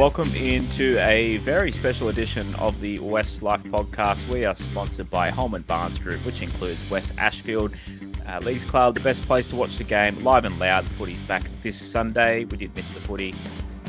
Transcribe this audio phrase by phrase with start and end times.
[0.00, 4.26] welcome into a very special edition of the WestsLife podcast.
[4.28, 7.74] We are sponsored by Holman Barnes Group, which includes Wests Ashfield
[8.26, 10.84] uh, Leagues Club, the best place to watch the game, live and loud.
[10.84, 12.46] The footy's back this Sunday.
[12.46, 13.34] We did miss the footy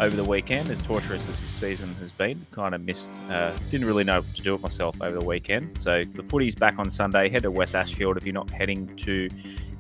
[0.02, 2.46] over the weekend, as torturous as this season has been.
[2.52, 5.80] Kind of missed, uh, didn't really know what to do with myself over the weekend.
[5.80, 7.30] So the footy's back on Sunday.
[7.30, 9.30] Head to Wests Ashfield if you're not heading to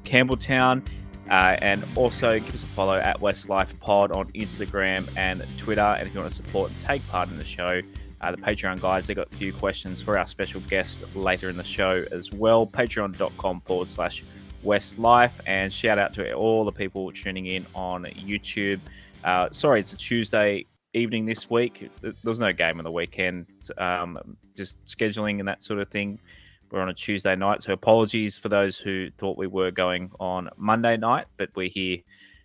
[0.05, 0.87] Campbelltown.
[1.31, 5.81] Uh, and also give us a follow at WestsLifePod on Instagram and Twitter.
[5.81, 7.81] And if you want to support and take part in the show,
[8.19, 11.55] uh, the Patreon guys, they got a few questions for our special guest later in
[11.55, 12.67] the show as well.
[12.67, 14.25] Patreon.com forward slash
[14.65, 15.39] WestsLife.
[15.47, 18.81] And shout out to all the people tuning in on YouTube.
[19.23, 21.89] Uh, sorry, it's a Tuesday evening this week.
[22.01, 26.19] There was no game on the weekend, um, just scheduling and that sort of thing.
[26.71, 30.49] We're on a Tuesday night, so apologies for those who thought we were going on
[30.55, 31.97] Monday night, but we're here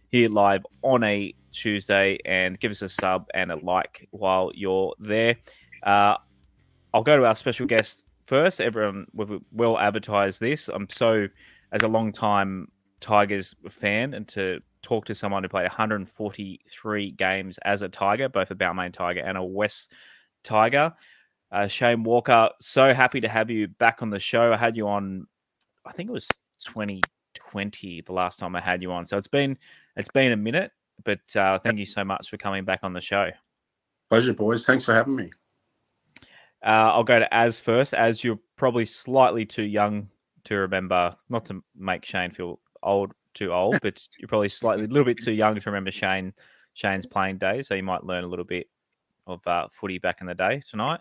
[0.09, 2.19] here live on a Tuesday.
[2.25, 5.37] And give us a sub and a like while you're there.
[5.83, 6.17] Uh,
[6.93, 8.61] I'll go to our special guest first.
[8.61, 9.07] Everyone
[9.53, 10.69] will advertise this.
[10.69, 11.29] I'm so,
[11.73, 12.69] as a long time
[13.01, 18.51] Tigers fan, and to talk to someone who played 143 games as a Tiger, both
[18.51, 19.89] a Balmain Tiger and a Wests
[20.43, 20.93] Tiger.
[21.53, 24.53] Uh, Shane Walker, so happy to have you back on the show.
[24.53, 25.27] I had you on,
[25.85, 26.27] I think it was
[26.65, 29.07] 2020 the last time I had you on.
[29.07, 29.57] So it's been
[29.97, 30.73] it's been a minute,
[31.05, 33.31] but uh, thank you so much for coming back on the show.
[34.11, 34.67] Pleasure, boys.
[34.67, 35.31] Thanks for having me.
[36.65, 37.95] Uh, I'll go to Az first.
[37.95, 40.09] Az you're probably slightly too young
[40.45, 44.89] to remember, not to make Shane feel old, too old, but you're probably slightly a
[44.89, 46.33] little bit too young to remember Shane
[46.75, 47.69] Shane's playing days.
[47.69, 48.69] So you might learn a little bit
[49.27, 51.01] of uh, footy back in the day tonight.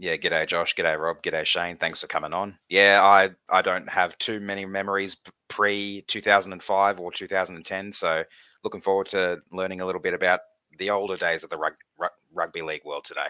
[0.00, 1.76] Yeah, g'day Josh, g'day Rob, g'day Shane.
[1.76, 2.58] Thanks for coming on.
[2.70, 5.18] Yeah, I I don't have too many memories
[5.48, 8.24] pre 2005 or 2010, so
[8.64, 10.40] looking forward to learning a little bit about
[10.78, 13.28] the older days of the rug, rug, rugby league world today.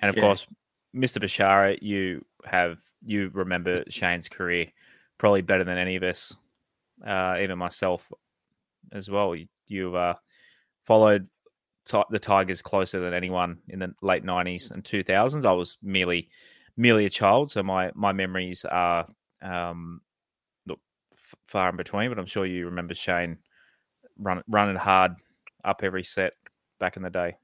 [0.00, 0.22] And of yeah.
[0.22, 0.46] course,
[0.94, 1.20] Mr.
[1.20, 4.68] Bashara, you have you remember Shane's career
[5.18, 6.36] probably better than any of us,
[7.04, 8.12] uh, even myself
[8.92, 9.34] as well.
[9.34, 10.14] You, you uh,
[10.84, 11.26] followed
[12.10, 15.44] the Tigers closer than anyone in the late '90s and 2000s.
[15.44, 16.28] I was merely
[16.76, 19.06] merely a child, so my my memories are
[19.42, 20.00] um,
[20.66, 20.80] look
[21.12, 22.08] f- far in between.
[22.08, 23.38] But I'm sure you remember Shane
[24.18, 25.12] run, running hard
[25.64, 26.34] up every set
[26.80, 27.36] back in the day.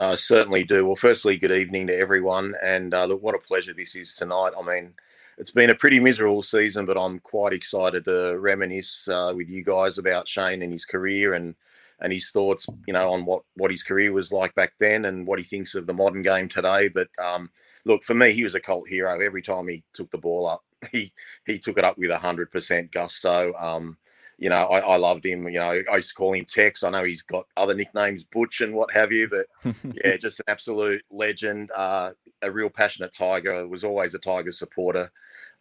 [0.00, 0.84] I certainly do.
[0.84, 4.50] Well, firstly, good evening to everyone, and uh, look, what a pleasure this is tonight.
[4.58, 4.92] I mean,
[5.38, 9.62] it's been a pretty miserable season, but I'm quite excited to reminisce uh, with you
[9.62, 11.54] guys about Shane and his career and
[12.00, 15.26] and his thoughts, you know, on what what his career was like back then and
[15.26, 16.88] what he thinks of the modern game today.
[16.88, 17.50] But um,
[17.84, 19.20] look, for me, he was a cult hero.
[19.20, 21.12] Every time he took the ball up, he
[21.46, 23.54] he took it up with hundred percent gusto.
[23.54, 23.96] Um,
[24.36, 25.46] you know, I, I, loved him.
[25.48, 26.82] You know, I used to call him Tex.
[26.82, 30.46] I know he's got other nicknames, Butch and what have you, but yeah, just an
[30.48, 31.70] absolute legend.
[31.70, 32.10] Uh,
[32.42, 33.66] a real passionate Tiger.
[33.68, 35.10] Was always a Tiger supporter.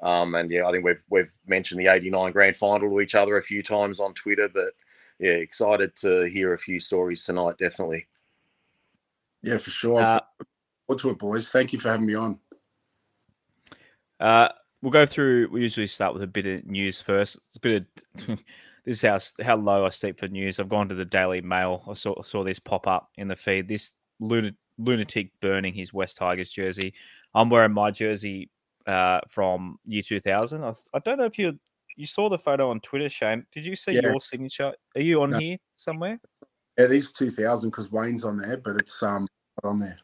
[0.02, 3.38] Um, and yeah, I think we've we've mentioned the '89 Grand Final to each other
[3.38, 4.74] a few times on Twitter, but
[5.24, 7.58] yeah, excited to hear a few stories tonight.
[7.58, 8.08] Definitely.
[9.42, 10.02] Yeah, for sure.
[10.02, 10.20] Uh,
[10.88, 11.50] What's to it, boys?
[11.50, 12.42] Thank you for having me on.
[14.20, 14.50] Uh,
[14.82, 15.48] we'll go through.
[15.50, 17.38] We usually start with a bit of news first.
[17.48, 17.86] It's a bit
[18.28, 18.40] of
[18.86, 20.60] this is how how low I sleep for news.
[20.60, 21.86] I've gone to the Daily Mail.
[21.90, 23.70] I saw saw this pop up in the feed.
[23.70, 26.94] This lunatic burning his Wests Tigers jersey.
[27.34, 28.50] I'm wearing my jersey
[28.88, 30.66] uh, from year 2000.
[30.66, 31.58] I, I don't know if you
[31.96, 33.46] you saw the photo on Twitter, Shane.
[33.52, 34.02] Did you see yeah.
[34.04, 34.74] your signature?
[34.96, 35.40] Are you on no.
[35.40, 36.20] here somewhere?
[36.78, 39.28] It is 2000 because Wayne's on there, but it's um
[39.64, 39.98] on there.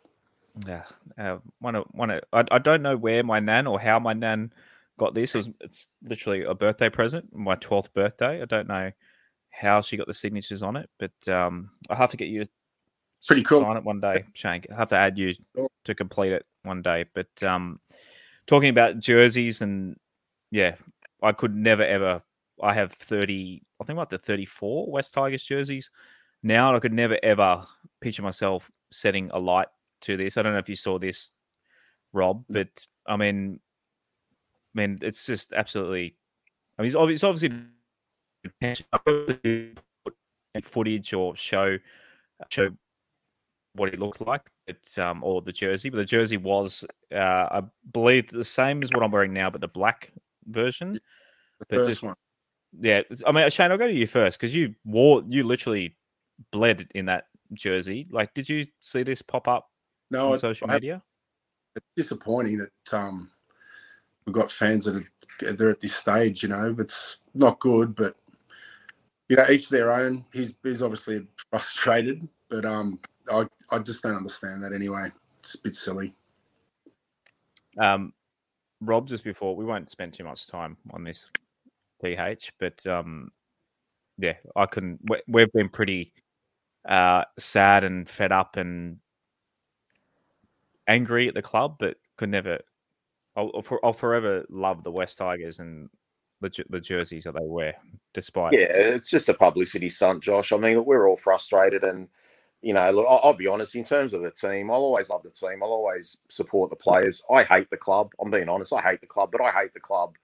[0.67, 0.83] Yeah,
[1.17, 4.13] uh, one of one of, I, I don't know where my nan or how my
[4.13, 4.51] nan
[4.97, 5.33] got this.
[5.33, 8.41] It was, it's literally a birthday present, my 12th birthday.
[8.41, 8.91] I don't know
[9.51, 12.49] how she got the signatures on it, but um, I have to get you to
[13.25, 14.63] pretty cool sign it one day, Shane.
[14.71, 15.33] I have to add you
[15.85, 17.05] to complete it one day.
[17.13, 17.79] But um,
[18.47, 19.95] talking about jerseys and
[20.51, 20.75] yeah,
[21.21, 22.21] I could never ever.
[22.61, 23.61] I have thirty.
[23.79, 25.89] I think I'm up to thirty-four Wests Tigers jerseys
[26.43, 27.63] now, and I could never ever
[28.01, 29.67] picture myself setting a light
[30.01, 30.37] to this.
[30.37, 31.31] I don't know if you saw this,
[32.13, 33.59] Rob, but I mean,
[34.75, 36.15] I mean, it's just absolutely.
[36.77, 37.51] I mean, it's obviously
[40.63, 41.77] footage or show
[42.49, 42.69] show
[43.73, 46.83] what it looked like, it's um, or the jersey, but the jersey was,
[47.13, 50.11] uh, I believe, the same as what I'm wearing now, but the black
[50.45, 50.93] version.
[51.59, 52.15] The but just, one.
[52.79, 55.95] Yeah, I mean, Shane, I'll go to you first because you wore, you literally
[56.51, 58.07] bled in that jersey.
[58.11, 59.69] Like, did you see this pop up
[60.11, 61.01] no, on social I, media?
[61.75, 63.31] It's disappointing that um,
[64.25, 66.43] we've got fans that are they're at this stage.
[66.43, 68.15] You know, it's not good, but
[69.27, 70.25] you know, each their own.
[70.33, 72.99] He's he's obviously frustrated but um,
[73.31, 75.07] I I just don't understand that anyway.
[75.39, 76.13] It's a bit silly.
[77.77, 78.13] Um,
[78.81, 81.29] Rob, just before we won't spend too much time on this
[82.01, 83.31] PH, but um,
[84.17, 84.67] yeah, I
[85.09, 86.13] we- We've been pretty
[86.87, 88.97] uh, sad and fed up and
[90.87, 92.59] angry at the club, but could never.
[93.35, 95.89] I'll, I'll forever love the Wests Tigers and
[96.41, 97.75] the the jerseys that they wear,
[98.13, 98.53] despite.
[98.53, 100.51] Yeah, it's just a publicity stunt, Josh.
[100.51, 102.07] I mean, we're all frustrated, and
[102.61, 103.75] you know, look, I'll, be honest.
[103.75, 105.63] In terms of the team, I'll always love the team.
[105.63, 107.23] I'll always support the players.
[107.31, 108.11] I hate the club.
[108.19, 108.73] I'm being honest.
[108.73, 110.15] I hate the club, but I hate the club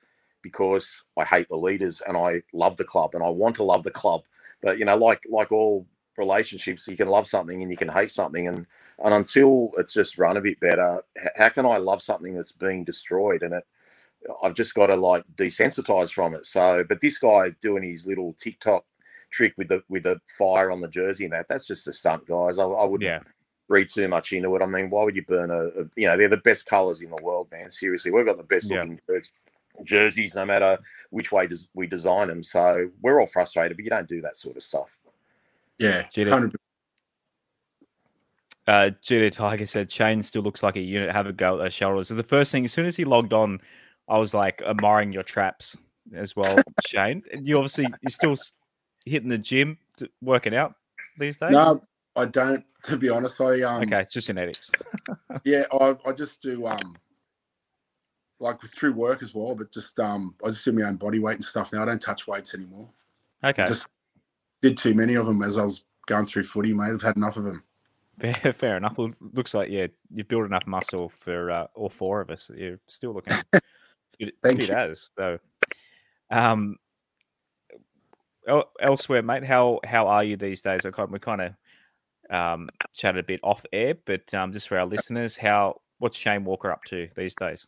[0.42, 3.84] because I hate the leaders, and I love the club, and I want to love
[3.84, 4.24] the club.
[4.62, 5.88] But you know, like like all
[6.18, 8.68] relationships, you can love something and you can hate something, and
[9.04, 11.02] and until it's just run a bit better,
[11.38, 13.44] how can I love something that's being destroyed?
[13.44, 13.64] And it,
[14.44, 16.46] I've just got to like desensitize from it.
[16.46, 18.86] So, but this guy doing his little TikTok
[19.36, 22.26] trick with the with the fire on the jersey and that that's just a stunt,
[22.26, 22.58] guys.
[22.58, 23.20] I, I wouldn't Yeah,
[23.68, 24.62] read too much into it.
[24.62, 27.10] I mean, why would you burn a, a you know they're the best colors in
[27.10, 27.70] the world, man.
[27.72, 28.80] Seriously, we've got the best Yeah.
[28.82, 29.22] looking jer-
[29.84, 30.78] jerseys, no matter
[31.10, 32.42] which way does we design them.
[32.44, 34.98] So we're all frustrated, but you don't do that sort of stuff.
[35.78, 36.30] Yeah, GD.
[36.30, 36.56] hundred.
[38.68, 41.12] uh, GD Tiger said Shane still looks like a unit.
[41.12, 42.08] Have a go at those shoulders.
[42.08, 43.60] So the first thing, as soon as he logged on,
[44.08, 45.78] I was like admiring your traps
[46.16, 47.24] as well, Shane.
[47.34, 48.54] And you obviously you're still s-
[49.06, 50.76] hitting the gym, to, working out
[51.18, 51.52] these days.
[51.52, 51.82] No,
[52.16, 52.64] I don't.
[52.84, 53.84] To be honest, I um.
[53.84, 54.72] okay, it's just genetics.
[55.44, 56.96] Yeah, I, I just do um.
[58.40, 61.36] Like through work as well, but just um, I just do my own body weight
[61.36, 61.84] and stuff now.
[61.84, 62.90] I don't touch weights anymore.
[63.44, 63.88] Okay, Just
[64.62, 66.92] did too many of them as I was going through footy, mate.
[66.92, 67.64] I've had enough of them.
[68.20, 68.98] fair, fair enough.
[68.98, 72.52] Well, looks like yeah, you've built enough muscle for uh, all four of us.
[72.56, 73.38] You're still looking
[74.20, 74.76] fit, Thank fit you.
[74.76, 75.40] as so.
[76.30, 76.76] Um,
[78.48, 80.86] el- elsewhere, mate, how how are you these days?
[80.86, 81.54] I kind we kind of
[82.30, 86.44] um chatted a bit off air, but um, just for our listeners, how what's Shane
[86.46, 87.68] Walker up to these days?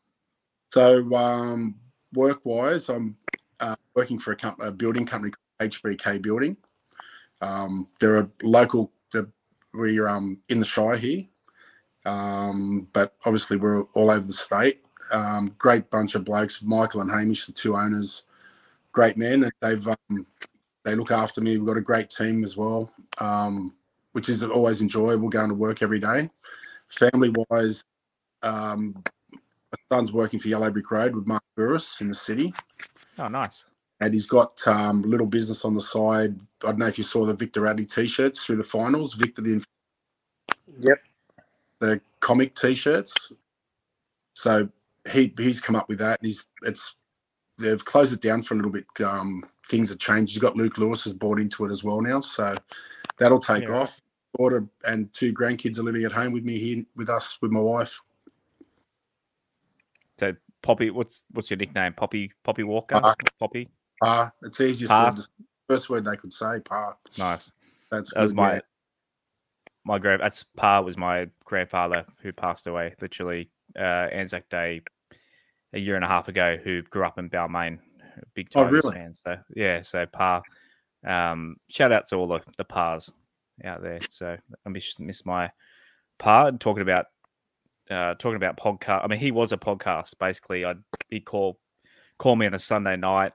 [0.72, 1.76] So um,
[2.14, 3.16] work wise, I'm
[3.60, 6.58] uh, working for a, a building company called HBK Building.
[7.42, 8.92] Um, they're a local.
[9.14, 9.30] They're,
[9.74, 11.26] we're um, in the Shire here,
[12.06, 14.84] um, but obviously we're all over the state.
[15.14, 18.24] Um, great bunch of blokes, Michael and Hamish, the two owners,
[18.92, 19.44] great men.
[19.44, 20.26] and They've um,
[20.88, 21.58] they look after me.
[21.60, 23.76] We've got a great team as well, um,
[24.14, 26.32] which is always enjoyable going to work every day.
[26.90, 27.86] Family wise,
[28.44, 29.04] um,
[29.74, 32.54] my son's working for Yellow Brick Road with Mark Bouris in the city,
[33.20, 33.66] Oh, nice.
[34.02, 36.40] and he's got um, little business on the side.
[36.64, 39.16] I don't know if you saw the Victor Radley t-shirts through the finals.
[39.16, 39.64] Victor the
[40.80, 41.00] Yep.
[41.82, 43.34] the comic t-shirts.
[44.36, 44.70] So
[45.12, 46.20] he he's come up with that.
[46.22, 46.96] and He's it's
[47.58, 48.86] they've closed it down for a little bit.
[49.06, 50.36] Um, things have changed.
[50.36, 52.56] You've got Luke Lewis has bought into it as well now, so
[53.20, 53.80] that'll take Yeah.
[53.80, 54.00] off.
[54.38, 57.60] Daughter and two grandkids are living at home with me here with us with my
[57.60, 58.00] wife.
[60.20, 61.94] So Poppy, what's what's your nickname?
[61.94, 63.00] Poppy Poppy Walker.
[63.00, 63.16] Pa.
[63.40, 63.70] Poppy.
[64.02, 65.06] Pa, it's easiest Pa.
[65.06, 65.18] word.
[65.18, 65.28] To,
[65.70, 66.60] first word they could say.
[66.60, 66.98] Pa.
[67.18, 67.52] Nice.
[67.90, 68.60] That's That was my yeah.
[69.86, 70.22] my grand.
[70.22, 74.82] That's Pa was my grandfather who passed away literally uh, Anzac Day
[75.74, 76.58] a year and a half ago.
[76.64, 77.80] Who grew up in Balmain,
[78.34, 78.96] big Oh, Tigers really?
[78.96, 79.14] fan.
[79.14, 80.42] So yeah, so Pa.
[81.06, 83.12] Um, shout out to all the the Pars
[83.64, 84.00] out there.
[84.10, 85.52] So I miss miss my
[86.20, 87.06] Pa talking about
[87.90, 89.04] uh, talking about podcast.
[89.04, 90.66] I mean, he was a podcast basically.
[90.66, 90.78] I'd
[91.10, 91.60] he'd call
[92.18, 93.34] call me on a Sunday night,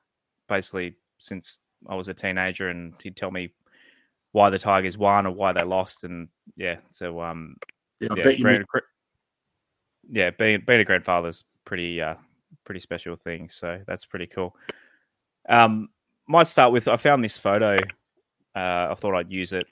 [0.49, 1.59] basically since
[1.89, 3.53] I was a teenager, and he'd tell me
[4.33, 7.57] why the Tigers won or why they lost, and yeah, so um,
[8.01, 8.85] Yeah, yeah, bet you grand- missed,
[10.11, 12.15] yeah, being being a grandfather's pretty uh
[12.65, 14.57] pretty special thing, so that's pretty cool.
[15.49, 15.89] Um,
[16.29, 17.79] might start with I found this photo.
[18.55, 19.67] Uh, I thought I'd use it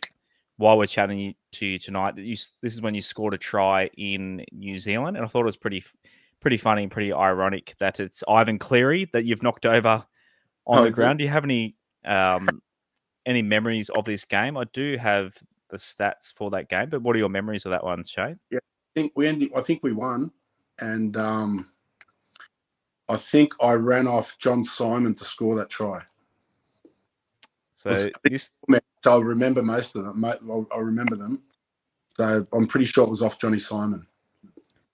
[0.56, 2.16] while we're chatting to you tonight.
[2.16, 5.42] That you this is when you scored a try in New Zealand, and I thought
[5.42, 5.84] it was pretty
[6.40, 10.04] pretty funny, and pretty ironic that it's Ivan Cleary that you've knocked over
[10.66, 11.02] on Oh, the is it?
[11.02, 11.18] ground.
[11.18, 12.48] Do you have any um
[13.26, 14.56] any memories of this game?
[14.56, 15.34] I do have
[15.68, 18.38] the stats for that game, but what are your memories of that one, Shane?
[18.50, 20.32] Yeah, I think we ended, I think we won,
[20.80, 21.69] and um,
[23.10, 26.00] I think I ran off John Simon to score that try.
[27.72, 28.52] So Was- this
[29.02, 30.24] So I remember most of them.
[30.24, 30.36] I
[30.72, 31.42] I remember them.
[32.14, 34.06] So I'm pretty sure it was off Johnny Simon.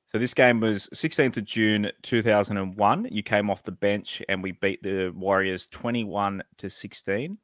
[0.07, 3.09] so this game was 16th of June 2001.
[3.11, 7.37] You came off the bench and we beat the Warriors 21 to 16.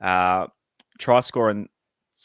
[0.00, 0.46] Uh,
[0.98, 1.68] try scoring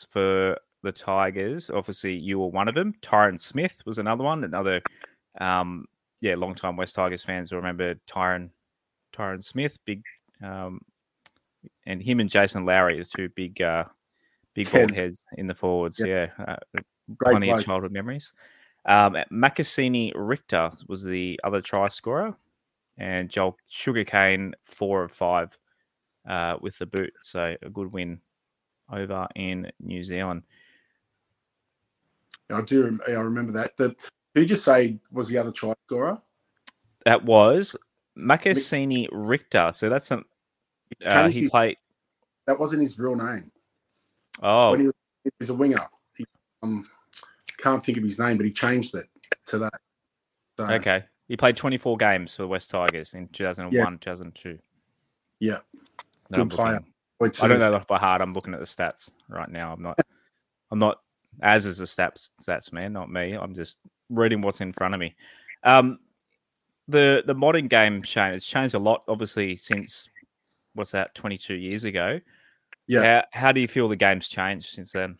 [0.10, 1.70] for the Tigers.
[1.70, 2.94] Obviously, you were one of them.
[3.01, 4.44] Tyron Smith was another one.
[4.44, 4.82] Another,
[5.41, 5.86] um,
[6.22, 8.50] yeah, long-time Wests Tigers fans will remember Tyron,
[9.14, 10.02] Tyron Smith, big,
[10.44, 10.82] um,
[11.86, 13.86] and him and Jason Lowrie, the two big, uh,
[14.54, 16.00] big bald heads in the forwards.
[16.04, 16.56] Yeah, uh,
[17.18, 18.34] Great plenty of childhood memories.
[18.86, 22.36] Um, Makasini Richter was the other try scorer,
[22.98, 25.58] and Joel Sugarcane four of five
[26.28, 27.14] uh, with the boot.
[27.22, 28.20] So a good win
[28.92, 30.44] over in New Zealand.
[32.52, 33.00] I do.
[33.08, 33.78] I remember that.
[33.78, 33.96] The,
[34.36, 36.22] who did you say was the other try scorer?
[37.06, 37.76] That was
[38.18, 39.72] Makasini Richter.
[39.74, 40.24] So that's a
[41.06, 41.78] uh, he his- played.
[42.48, 43.52] that wasn't his real name.
[44.42, 45.86] Oh, When he was, he was a winger.
[46.16, 46.26] He,
[46.64, 46.90] um,
[47.58, 49.08] can't think of his name, but he changed it
[49.48, 49.74] to that.
[50.58, 51.04] So, okay.
[51.28, 54.58] He played 24 games for the Wests Tigers in 2001, 2002.
[55.40, 55.58] Yeah.
[56.30, 56.80] No, Good player.
[57.22, 58.22] I don't know that by heart.
[58.22, 59.74] I'm looking at the stats right now.
[59.74, 60.00] I'm not.
[60.72, 61.02] I'm not.
[61.42, 63.34] Az is the stats stats man, not me.
[63.34, 65.16] I'm just reading what's in front of me.
[65.63, 66.00] Um,
[66.88, 69.04] the the modern game, Shane, it's changed a lot.
[69.08, 70.10] Obviously, since
[70.74, 71.13] what's that?
[71.16, 72.20] 22 years ago.
[72.88, 73.04] Yeah.
[73.32, 75.18] How, how do you feel the game's changed since then?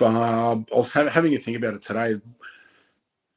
[0.00, 2.14] Um, I was ha- having a think about it today.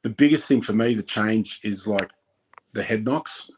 [0.02, 2.10] The biggest thing for me, the change is like
[2.74, 3.50] the head knocks.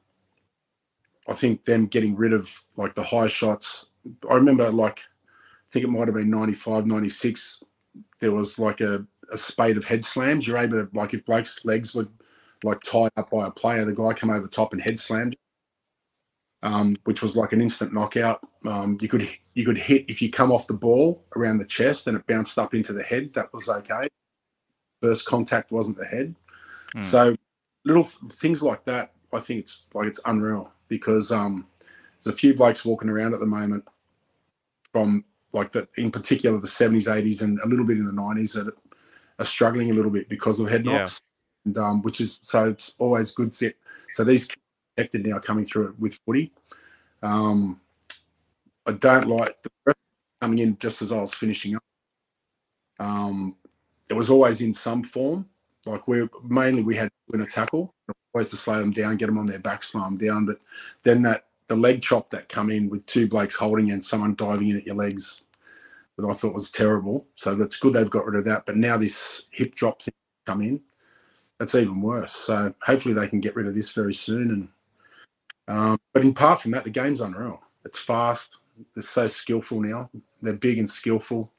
[1.28, 3.90] I think them getting rid of like the high shots.
[4.30, 7.62] I remember like, I think it might have been 95, 96.
[8.19, 10.46] There was like a, a spate of head slams.
[10.46, 12.08] You're able to, like, if Blake's legs were
[12.62, 15.37] like tied up by a player, the guy come over the top and head slammed,
[16.62, 18.40] um, which was like an instant knockout.
[18.66, 22.06] Um, you could you could hit if you come off the ball around the chest
[22.06, 23.32] and it bounced up into the head.
[23.34, 24.08] That was okay.
[25.02, 26.34] First contact wasn't the head.
[26.92, 27.00] Hmm.
[27.00, 27.37] So
[27.84, 31.66] little th- things like that, I think it's like it's unreal because um,
[32.22, 33.84] there's a few blokes walking around at the moment
[34.92, 38.54] from like that in particular the 70s, 80s, and a little bit in the 90s
[38.54, 38.72] that
[39.40, 40.99] are struggling a little bit because of head Yeah.
[40.99, 41.23] knocks,
[41.66, 43.54] and um, which is so it's always good.
[43.54, 43.75] Set.
[44.11, 44.49] So these
[44.97, 46.52] protected now coming through it with footy.
[47.23, 47.80] Um,
[48.87, 49.94] I don't like the
[50.40, 51.82] coming in just as I was finishing up.
[52.99, 53.56] Um,
[54.09, 55.49] it was always in some form.
[55.87, 57.94] Like we mainly we had to win a tackle,
[58.35, 60.47] always to slow them down, get them on their back, slow them down.
[60.47, 60.61] But
[61.04, 64.68] then that the leg chop that come in with two blokes holding and someone diving
[64.70, 65.42] in at your legs,
[66.17, 67.26] that I thought was terrible.
[67.35, 68.67] So that's good they've got rid of that.
[68.67, 70.14] But now this hip drop thing
[70.47, 70.83] come in,
[71.59, 72.33] that's even worse.
[72.33, 74.50] So hopefully they can get rid of this very soon.
[74.50, 74.69] And
[75.69, 77.61] um, but in part from that, the game's unreal.
[77.85, 78.57] It's fast.
[78.95, 80.11] They're so skillful now.
[80.43, 81.52] They're big and skillful,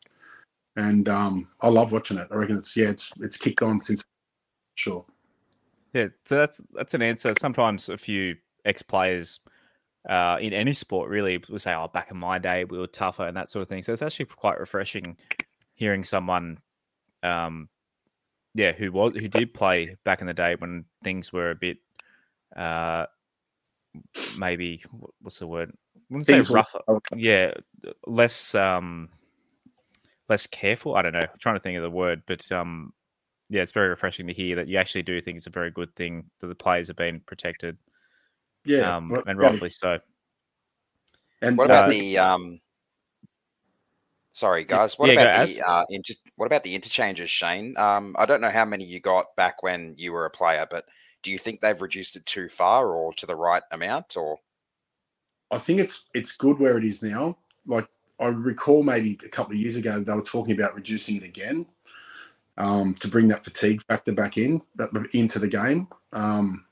[0.76, 2.28] and um, I love watching it.
[2.32, 4.04] I reckon it's yeah, it's it's kicked on since
[4.76, 5.06] sure.
[5.94, 7.34] Yeah, so that's that's an answer.
[7.40, 9.40] Sometimes a few ex players
[10.10, 13.26] uh, in any sport really will say, "Oh, back in my day, we were tougher"
[13.26, 13.82] and that sort of thing.
[13.84, 15.18] So it's actually quite refreshing
[15.76, 16.60] hearing someone,
[17.24, 17.70] um,
[18.54, 21.78] yeah, who was who did play back in the day when things were a bit,
[22.56, 23.06] uh,
[24.38, 24.84] maybe
[25.22, 25.72] what's the word?
[25.96, 26.82] I wouldn't say rougher.
[27.16, 27.54] Yeah,
[28.06, 29.10] less um,
[30.30, 30.96] less careful.
[30.96, 31.20] I don't know.
[31.20, 32.94] I'm trying to think of the word, but um,
[33.50, 35.96] yeah, it's very refreshing to hear that you actually do think it's a very good
[35.96, 37.78] thing that the players have been protected,
[38.66, 39.48] Yeah, um, well, and yeah.
[39.48, 40.00] rightfully so.
[41.42, 42.62] And What about Uh, the um?
[44.34, 44.98] Sorry, guys.
[44.98, 45.58] What yeah, about Az.
[45.58, 47.76] the uh, inter- what about the interchanges, Shane?
[47.78, 50.86] Um, I don't know how many you got back when you were a player, but
[51.22, 54.16] do you think they've reduced it too far or to the right amount?
[54.16, 54.38] Or
[55.52, 57.38] I think it's it's good where it is now.
[57.66, 57.88] Like
[58.20, 61.66] I recall maybe a couple of years ago they were talking about reducing it again
[62.58, 65.88] um, to bring that fatigue factor back in but- but into the game.
[66.14, 66.66] Um,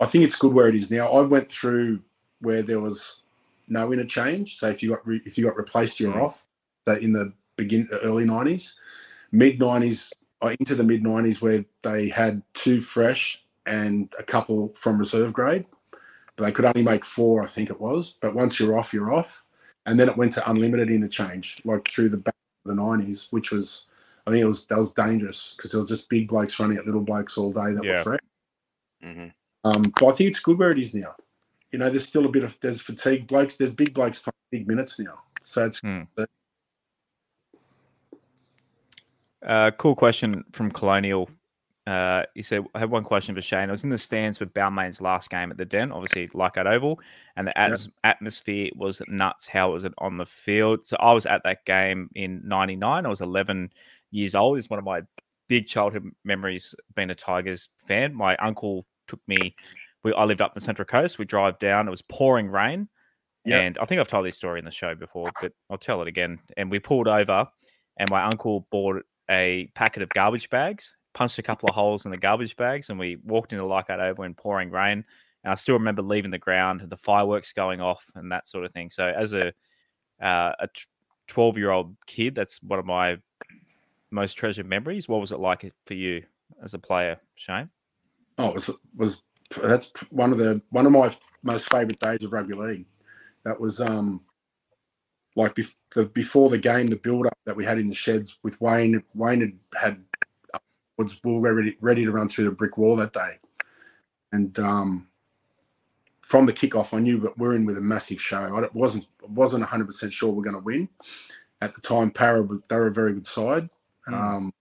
[0.00, 1.08] I think it's good where it is now.
[1.08, 2.00] I went through
[2.40, 3.22] where there was
[3.68, 4.56] no interchange.
[4.58, 6.22] So if you got re- if you got replaced, you're Mm.
[6.22, 6.46] off.
[6.86, 8.74] So in the begin the early nineties,
[9.32, 14.68] mid nineties, uh, into the mid nineties, where they had two fresh and a couple
[14.74, 15.64] from reserve grade
[16.36, 18.16] but they could only make four, I think it was.
[18.20, 19.44] But once you're off, you're off.
[19.86, 22.34] And then it went to unlimited interchange, like through the back
[22.66, 23.84] of the nineties, which was,
[24.26, 26.86] I think it was that was dangerous because there was just big blokes running at
[26.86, 27.98] little blokes all day that Yeah.
[27.98, 28.20] were fresh.
[29.04, 29.32] Mhm.
[29.64, 31.14] Um, but I think it's good where it is now.
[31.70, 33.56] You know, there's still a bit of there's fatigue blokes.
[33.56, 36.02] There's big blokes playing big minutes now, so it's Hmm.
[39.44, 41.28] Uh, cool question from Colonial.
[41.86, 43.68] Uh, he said, I have one question for Shane.
[43.68, 46.98] I was in the stands for Balmain's last game at the Den, obviously Leichhardt Oval,
[47.36, 47.72] and the Yep.
[47.72, 49.46] at- atmosphere was nuts.
[49.46, 50.82] How was it on the field?
[50.84, 53.04] So I was at that game in 99.
[53.04, 53.70] I was 11
[54.12, 54.56] years old.
[54.56, 55.02] It's one of my
[55.48, 58.14] big childhood memories being a Tigers fan.
[58.14, 59.54] My uncle took me,
[60.02, 61.18] we, I lived up the Central Coast.
[61.18, 62.88] We drive down, it was pouring rain.
[63.44, 63.62] Yep.
[63.62, 66.08] And I think I've told this story in the show before, but I'll tell it
[66.08, 66.38] again.
[66.56, 67.46] And we pulled over,
[67.98, 72.10] and my uncle bought a packet of garbage bags, punched a couple of holes in
[72.10, 75.04] the garbage bags, and we walked into Leichhardt Oval in pouring rain.
[75.42, 78.64] And I still remember leaving the ground, and the fireworks going off, and that sort
[78.64, 78.88] of thing.
[78.90, 79.52] So as a
[80.22, 80.68] uh, a
[81.28, 82.34] 12 year old kid.
[82.34, 83.18] That's one of my
[84.10, 85.08] most treasured memories.
[85.08, 86.22] What was it like for you
[86.62, 87.70] as a player, Shane?
[88.38, 89.22] Oh, it was was
[89.62, 92.86] that's one of the one of my most favourite days of rugby league.
[93.44, 94.24] That was um
[95.36, 98.38] like bef- the, before the game, the build up that we had in the sheds
[98.42, 99.02] with Wayne.
[99.14, 100.04] Wayne had had
[100.98, 103.38] was we were ready ready to run through the brick wall that day,
[104.32, 105.08] and um,
[106.22, 108.38] from the kickoff, I knew that we're in with a massive show.
[108.38, 110.88] I wasn't wasn't 100 percent sure we're going to win.
[111.60, 113.68] At the time, Parra they were a very good side.
[114.08, 114.14] Mm.
[114.14, 114.52] Um,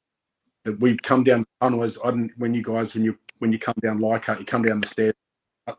[0.63, 1.99] that we'd come down the tunnels.
[2.03, 4.79] I didn't when you guys when you when you come down Leichhardt, you come down
[4.79, 5.13] the stairs.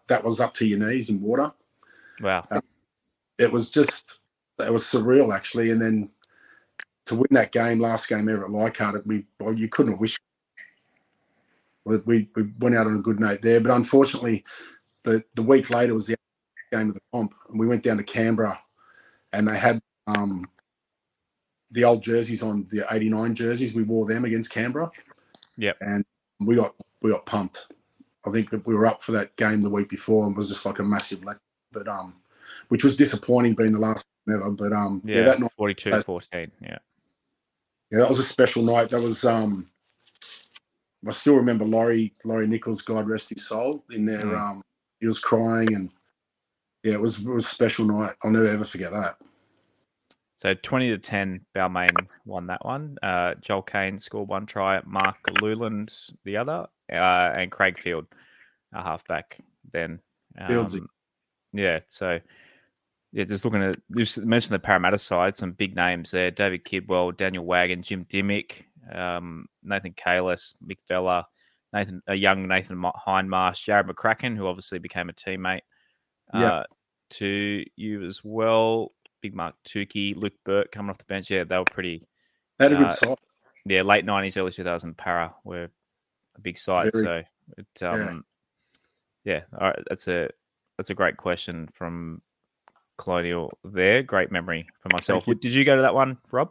[0.08, 1.50] That was up to your knees in water.
[2.20, 2.46] Wow!
[2.50, 2.60] Uh,
[3.38, 4.18] it was just
[4.58, 5.70] it was surreal actually.
[5.70, 6.10] And then
[7.06, 10.18] to win that game, last game ever at Leichhardt, we well, you couldn't wish.
[11.86, 14.44] We, we, we went out on a good note there, but unfortunately,
[15.02, 16.16] the the week later was the
[16.70, 18.60] game of the comp, and we went down to Canberra,
[19.32, 20.44] and they had um,
[21.70, 23.72] the old jerseys on the '89 jerseys.
[23.72, 24.90] We wore them against Canberra.
[25.56, 25.78] Yep.
[25.80, 26.04] And
[26.40, 27.66] we got we got pumped.
[28.26, 30.48] I think that we were up for that game the week before and it was
[30.48, 31.36] just like a massive let,
[31.70, 32.16] but um,
[32.68, 34.50] which was disappointing being the last ever.
[34.50, 36.50] But um, yeah, yeah that night 42 14.
[36.62, 36.78] Yeah.
[37.90, 38.88] Yeah, that was a special night.
[38.88, 39.70] That was um,
[41.06, 44.22] I still remember Laurie Laurie Nichols, God rest his soul, in there.
[44.22, 44.40] Mm.
[44.40, 44.62] Um,
[44.98, 45.92] he was crying and
[46.82, 48.14] yeah, it was it was a special night.
[48.24, 49.18] I'll never ever forget that.
[50.44, 51.88] So 20 to 10, Balmain
[52.26, 52.98] won that one.
[53.02, 55.90] Uh, Joel Caine scored one try, Mark Lewland
[56.24, 58.04] the other, uh, and Craig Field,
[58.74, 59.38] a halfback
[59.72, 60.00] then.
[60.38, 60.46] Um,
[61.54, 62.20] yeah, so
[63.12, 67.16] yeah, just looking at just mentioned the Parramatta side, some big names there: David Kidwell,
[67.16, 71.26] Daniel Wagon, Jim Dymock, um, Nathan Cayless, Mick Vella,
[71.72, 75.62] Nathan, a young Nathan Hindmarsh, Jarrod McCracken, who obviously became a teammate
[76.34, 76.64] uh,
[77.12, 78.90] to you as well.
[79.24, 81.30] Big Mark Tookey, Luke Burt coming off the bench.
[81.30, 82.06] Yeah, they were pretty.
[82.58, 83.18] They had a good uh, side.
[83.64, 85.70] Yeah, late nineties, early two thousand Parra were
[86.36, 86.92] a big side.
[86.92, 87.22] Very, so
[87.56, 88.24] it, um,
[89.24, 89.32] yeah.
[89.32, 90.28] yeah, all right, that's a
[90.76, 92.20] that's a great question from
[92.98, 93.56] Colonial.
[93.64, 95.24] There, great memory for myself.
[95.24, 96.50] Did you go to that one, Rob?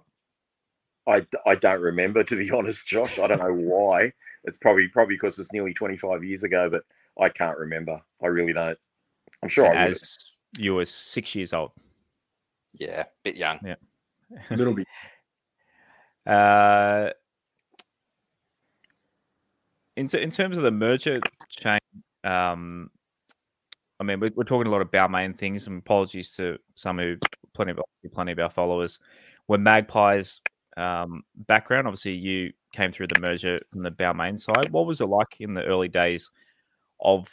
[1.07, 3.19] I, I don't remember to be honest, Josh.
[3.19, 4.13] I don't know why.
[4.45, 6.85] It's probably probably because it's nearly 25 years ago, but
[7.21, 8.01] I can't remember.
[8.19, 8.79] I really don't.
[9.43, 9.91] I'm sure and I would.
[9.91, 11.69] As you were six years old.
[12.73, 13.59] Yeah, bit young.
[13.63, 13.75] Yeah,
[14.49, 14.87] a little bit.
[16.25, 17.09] Uh,
[19.97, 21.79] in in terms of the merger Shane,
[22.23, 22.89] um,
[23.99, 27.17] I mean, we're, we're talking a lot of main things, and apologies to some who
[27.53, 27.79] plenty of
[28.13, 28.99] plenty of our followers.
[29.47, 30.41] When Magpies
[30.77, 34.71] um, background, obviously you came through the merger from the Balmain side.
[34.71, 36.31] What was it like in the early days
[36.99, 37.27] of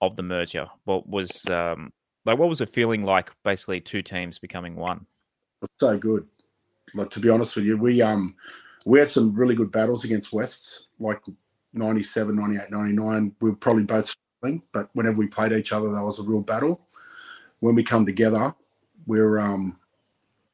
[0.00, 0.68] of the merger?
[0.84, 1.92] What was um,
[2.24, 2.38] like?
[2.38, 3.30] What was it feeling like?
[3.44, 5.06] Basically, two teams becoming one.
[5.80, 6.26] So good.
[6.94, 8.34] Like to be honest with you, we um
[8.84, 11.20] we had some really good battles against Wests, like
[11.72, 13.34] 97, 98, 99.
[13.40, 16.40] We were probably both struggling, but whenever we played each other, that was a real
[16.40, 16.80] battle.
[17.60, 18.54] When we come together,
[19.06, 19.78] we're um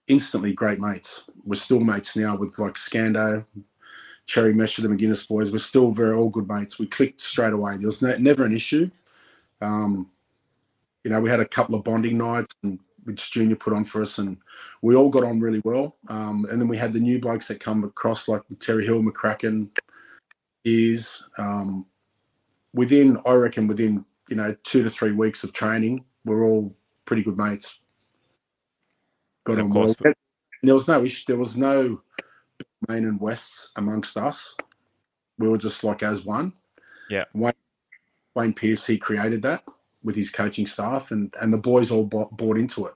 [0.09, 1.25] instantly great mates.
[1.45, 3.45] We're still mates now with like Scando,
[4.27, 5.51] Cherry Mesher, the McGuinness boys.
[5.51, 6.79] We're still very all good mates.
[6.79, 7.77] We clicked straight away.
[7.77, 8.91] There was never an issue.
[9.61, 10.11] Um,
[11.05, 14.03] you know, we had a couple of bonding nights and which Junior put on for
[14.03, 14.37] us, and
[14.83, 15.97] we all got on really well.
[16.09, 19.71] Um, and then we had the new blokes that come across, like Terry Hill, McCracken,
[20.65, 21.87] is um,
[22.75, 27.23] within, I reckon, within you know two to three weeks of training, we're all pretty
[27.23, 27.79] good mates.
[29.45, 29.95] Got on well.
[30.63, 31.25] There was no issue.
[31.29, 32.03] There was no
[32.89, 34.55] main and wests amongst us.
[35.39, 36.53] We were just like as one.
[37.09, 37.25] Yeah.
[37.33, 37.55] Wayne,
[38.35, 39.63] Wayne Pearce, he created that
[40.03, 42.95] with his coaching staff, and and the boys all bought, bought into it.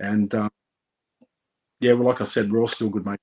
[0.00, 0.50] And um,
[1.80, 3.22] yeah, well, like I said, we're all still good mates.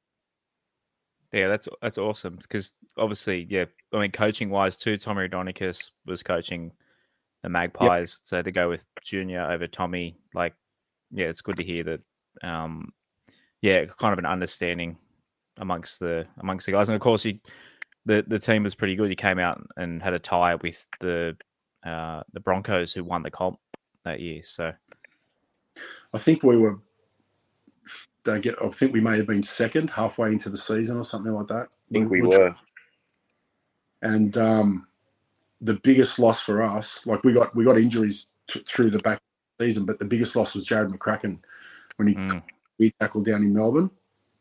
[1.31, 6.21] Yeah, that's that's awesome because obviously, yeah, I mean, coaching wise too, Tommy Raudonikis was
[6.21, 6.71] coaching
[7.41, 8.27] the Magpies, yep.
[8.27, 10.53] so to go with Junior over Tommy, like,
[11.11, 12.01] yeah, it's good to hear that.
[12.43, 12.93] Um,
[13.61, 14.97] yeah, kind of an understanding
[15.57, 17.39] amongst the amongst the guys, and of course, you
[18.05, 19.09] the the team was pretty good.
[19.09, 21.35] You came out and had a tie with the
[21.85, 23.59] uh, the Broncos, who won the comp
[24.05, 24.41] that year.
[24.43, 24.71] So,
[26.13, 26.79] I think we were.
[28.23, 28.55] Don't get.
[28.63, 31.67] I think we may have been second halfway into the season or something like that.
[31.67, 32.55] I think we which, were.
[34.01, 34.87] And um,
[35.61, 39.19] the biggest loss for us, like we got we got injuries t- through the back
[39.59, 41.41] season, but the biggest loss was Jarrod McCracken
[41.97, 42.43] when he mm.
[42.77, 43.89] he tackled down in Melbourne.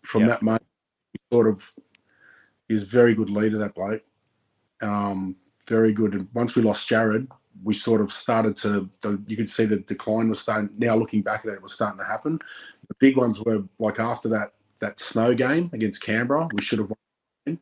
[0.03, 0.31] From yep.
[0.31, 0.67] that moment,
[1.13, 1.73] he sort of
[2.69, 3.59] is very good leader.
[3.59, 4.03] That bloke,
[4.83, 5.37] um,
[5.73, 6.13] very good.
[6.15, 7.27] And once we lost Jarrod,
[7.65, 8.91] we sort of started to.
[9.01, 10.71] The, you could see the decline was starting.
[10.77, 12.39] Now looking back at it, it was starting to happen.
[12.89, 16.91] The big ones were like after that that snow game against Canberra, we should have
[16.91, 17.59] won.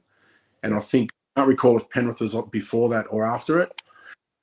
[0.62, 3.80] And I think I can't recall if Penrith was before that or after it.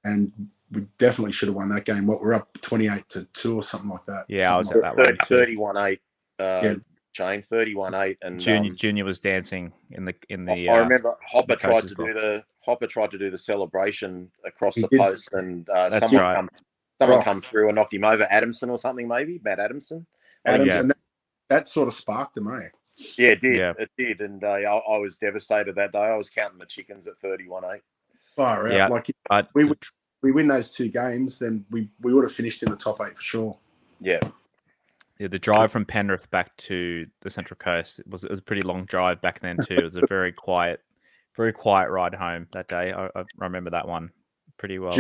[0.04, 0.32] And
[0.72, 2.08] we definitely should have won that game.
[2.08, 4.26] What we're up twenty eight to two or something like that.
[4.30, 5.76] Yeah, I was at that 30, one.
[5.76, 6.02] 31 8.
[6.40, 6.74] Uh, yeah.
[7.18, 8.18] Shane, 31 8.
[8.22, 10.70] And Junior, um, Junior was dancing in the in the.
[10.70, 11.98] I uh, remember Hopper tried to box.
[11.98, 15.00] do the Hopper tried to do the celebration across he the did.
[15.00, 16.36] post, and uh, someone right.
[16.36, 16.50] come
[17.00, 17.26] someone right.
[17.26, 18.28] come through and knocked him over.
[18.30, 20.06] Adamson or something, maybe Matt Adamson.
[20.46, 20.82] Adamson, yeah.
[20.84, 20.98] that,
[21.50, 22.70] that, sort of sparked him, eh?
[23.18, 23.60] Yeah, it did.
[23.60, 23.74] Yeah.
[23.78, 26.00] It did, and uh, I, I, was devastated that day.
[26.00, 27.82] I was counting the chickens at thirty-one eight.
[28.36, 28.74] Far out.
[28.74, 28.88] Yeah.
[28.88, 29.10] Like
[29.54, 29.84] we would
[30.22, 33.18] we win those two games, then we we would have finished in the top eight
[33.18, 33.58] for sure.
[34.00, 34.20] Yeah.
[35.20, 38.44] Yeah, the drive from Penrith back to the Central Coast it was it was a
[38.44, 39.78] pretty long drive back then too.
[39.78, 40.82] It was a very quiet,
[41.38, 42.92] very quiet ride home that day.
[42.92, 44.12] I, I remember that one
[44.58, 44.98] pretty well.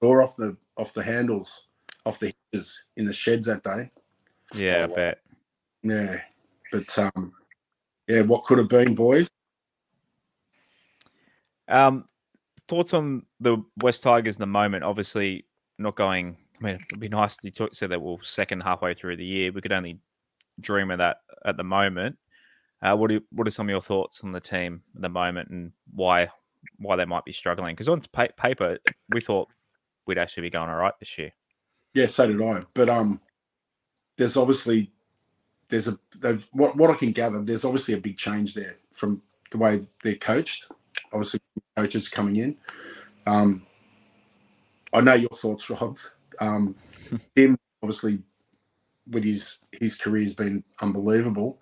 [0.00, 1.66] Door off the off the handles,
[2.06, 3.90] off the hinges in the sheds that day.
[4.54, 5.18] Yeah, oh, I bet.
[5.82, 6.20] Yeah,
[6.70, 7.32] but um,
[8.06, 9.30] yeah, what could have been, boys?
[11.68, 12.06] Um,
[12.68, 14.84] thoughts on the Wests Tigers in the moment?
[14.84, 15.46] Obviously,
[15.78, 16.36] not going.
[16.60, 19.50] I mean, it'd be nice to talk, say that we're second halfway through the year.
[19.50, 19.98] We could only
[20.60, 22.18] dream of that at the moment.
[22.82, 25.50] Uh, what are what are some of your thoughts on the team at the moment
[25.50, 26.28] and why
[26.78, 27.74] why they might be struggling?
[27.74, 28.78] Because on paper,
[29.10, 29.48] we thought
[30.06, 31.32] we'd actually be going all right this year.
[31.94, 32.62] Yeah, so did I.
[32.74, 33.20] But um,
[34.16, 34.90] there's obviously
[35.68, 35.98] there's a
[36.52, 37.42] what what I can gather.
[37.42, 40.66] There's obviously a big change there from the way they're coached
[41.12, 41.40] obviously
[41.76, 42.56] coaches coming in.
[43.26, 43.66] Um,
[44.92, 45.98] I know your thoughts, Rob.
[46.40, 46.76] Um,
[47.34, 48.22] him obviously
[49.08, 51.58] with his his career has been unbelievable.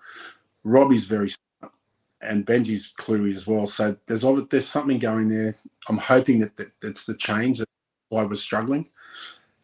[0.69, 1.73] Robbie's very smart,
[2.21, 3.67] and Benji's cluey as well.
[3.67, 5.57] So there's there's something going there.
[5.89, 7.69] I'm hoping that, that that's the change that
[8.11, 8.89] why we're struggling.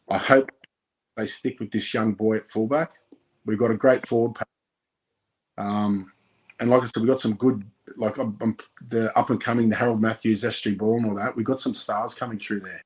[0.09, 0.51] I hope
[1.17, 2.93] they stick with this young boy at fullback.
[3.47, 4.37] We've got a great forward.
[5.59, 6.13] Um,
[6.61, 7.65] and like I said, we've got some good
[7.97, 8.15] like
[8.89, 11.37] the up and coming, the Harold Matthews, SG Ball, and all that.
[11.37, 12.83] We've got some stars coming through there,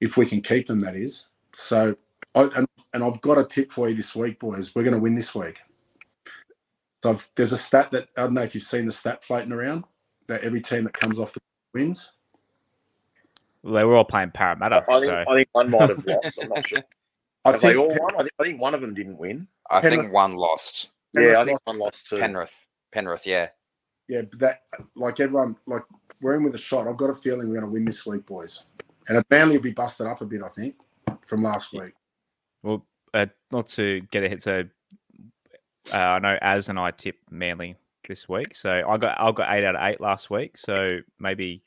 [0.00, 0.80] if we can keep them.
[0.80, 1.28] That is.
[1.52, 1.94] So,
[2.34, 4.74] I, and, and I've got a tip for you this week, boys.
[4.74, 5.58] We're going to win this week.
[7.04, 9.52] So I've, there's a stat that I don't know if you've seen the stat floating
[9.52, 9.84] around
[10.26, 11.40] that every team that comes off the
[11.74, 12.12] wins.
[13.62, 14.76] Well, they were all playing Parramatta.
[14.88, 15.24] I think, so.
[15.28, 16.38] I think one might have lost.
[16.40, 16.78] I'm not sure.
[17.44, 18.14] I think they all won.
[18.14, 19.48] I think, I think, one of them didn't win.
[19.68, 20.92] I Penrith, think one lost.
[21.14, 22.16] Penrith yeah, I think one lost too.
[22.16, 22.68] Penrith.
[22.90, 23.48] Penrith, yeah
[24.08, 24.62] yeah, but that
[24.96, 25.82] like everyone like
[26.22, 26.88] we're in with a shot.
[26.88, 28.64] I've got a feeling we're going to win this week, boys.
[29.08, 30.76] And Manly will be busted up a bit, I think,
[31.26, 31.92] from last week.
[32.62, 34.64] Well, uh, not to get ahead, so
[35.92, 37.76] uh, I know Az and I tip Manly
[38.08, 40.56] this week, so I got I got eight out of eight last week.
[40.56, 41.62] So maybe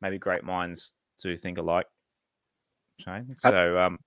[0.00, 1.86] maybe great minds do think alike,
[2.98, 3.34] Shane.
[3.38, 3.98] So um,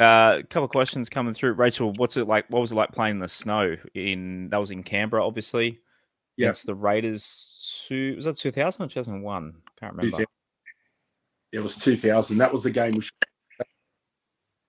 [0.00, 1.54] Uh, a couple of questions coming through.
[1.54, 2.46] Rachel, what's it like?
[2.50, 3.76] What was it like playing in the snow?
[3.94, 5.80] In that was in Canberra, obviously.
[6.36, 6.50] Yeah.
[6.50, 7.84] It's the Raiders.
[7.88, 9.54] Two, was that 2000 or 2001?
[9.80, 10.24] Can't remember.
[11.50, 12.38] It was 2000.
[12.38, 13.10] That was the game which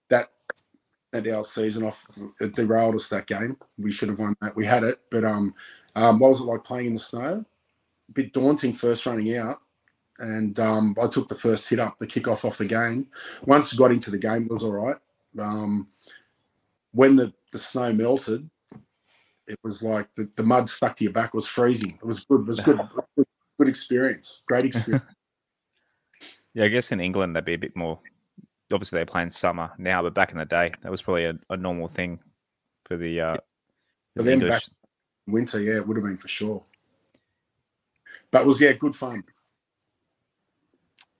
[0.09, 0.29] that
[1.13, 2.05] sent our season off.
[2.39, 3.57] It derailed us that game.
[3.77, 4.55] We should have won that.
[4.55, 5.53] We had it, but um,
[5.95, 7.45] um, what was it like playing in the snow?
[8.09, 9.59] A bit daunting first running out
[10.19, 13.07] and um, I took the first hit up, the kickoff off the game.
[13.45, 14.97] Once got into the game, it was all right.
[15.39, 15.87] Um,
[16.91, 18.49] when the, the snow melted,
[19.47, 21.97] it was like the, the mud stuck to your back was freezing.
[22.01, 22.41] It was good.
[22.41, 22.79] It was good.
[23.15, 23.25] good,
[23.57, 24.43] good experience.
[24.47, 25.05] Great experience.
[26.53, 27.99] yeah, I guess in England they'd be a bit more.
[28.71, 31.57] Obviously, they're playing summer now, but back in the day, that was probably a, a
[31.57, 32.19] normal thing
[32.85, 33.19] for the.
[33.21, 33.37] Uh,
[34.15, 34.49] for the English.
[34.49, 34.63] back
[35.27, 36.63] winter, yeah, it would have been for sure.
[38.31, 39.23] But it was yeah, good fun.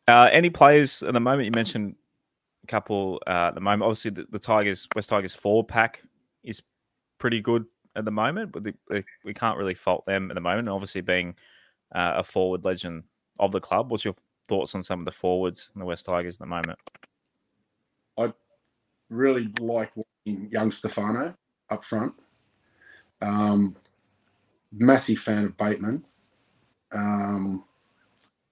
[0.07, 1.45] Uh, any players at the moment?
[1.45, 1.95] You mentioned
[2.63, 3.83] a couple uh, at the moment.
[3.83, 6.01] Obviously, the, the, Tigers, Wests Tigers four pack
[6.43, 6.61] is
[7.19, 8.73] pretty good at the moment, but the,
[9.23, 10.69] we can't really fault them at the moment.
[10.69, 11.35] Obviously, being
[11.93, 13.03] uh, a forward legend
[13.39, 14.15] of the club, what's your
[14.47, 16.79] thoughts on some of the forwards in the Wests Tigers at the moment?
[19.09, 21.35] Really like watching young Stefano
[21.69, 22.13] up front.
[23.21, 23.75] Um,
[24.71, 26.05] massive fan of Bateman.
[26.91, 27.65] Um,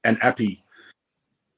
[0.04, 0.64] and Appy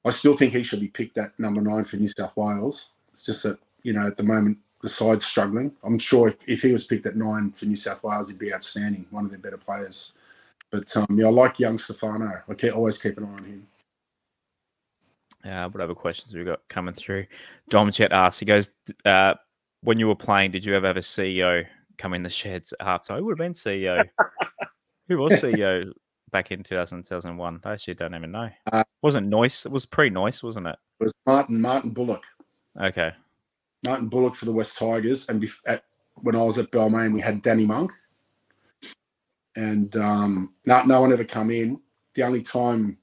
[0.06, 2.92] I still think he should be picked at number nine for New South Wales.
[3.12, 5.74] It's just that, you know, at the moment, the side's struggling.
[5.84, 8.54] I'm sure if, if he was picked at nine for New South Wales, he'd be
[8.54, 10.14] outstanding, one of their better players.
[10.72, 12.32] But um, yeah, I like young Stefano.
[12.48, 13.68] I keep, always keep an eye on him.
[15.45, 17.25] Uh, whatever questions we've got coming through.
[17.69, 18.71] Dom Chet asks, he goes,
[19.06, 19.36] uh,
[19.82, 21.65] when you were playing, did you ever have a CEO
[21.97, 23.19] come in the sheds at halftime?
[23.19, 24.04] Who would have been CEO?
[25.08, 25.91] Who was CEO
[26.32, 27.62] back in 2000, 2001?
[27.63, 28.49] I actually don't even know.
[28.71, 29.65] Uh, wasn't Noyce?
[29.65, 30.75] It was pre-Noyce, wasn't it?
[30.99, 32.23] It was Martin Martin Bullock.
[32.80, 33.12] Okay.
[33.86, 35.84] Martin Bullock for the Wests Tigers, and bef- at,
[36.15, 37.91] when I was at Balmain, we had Danny Monk,
[39.56, 41.82] and um, no, no one ever come in.
[42.15, 42.97] The only time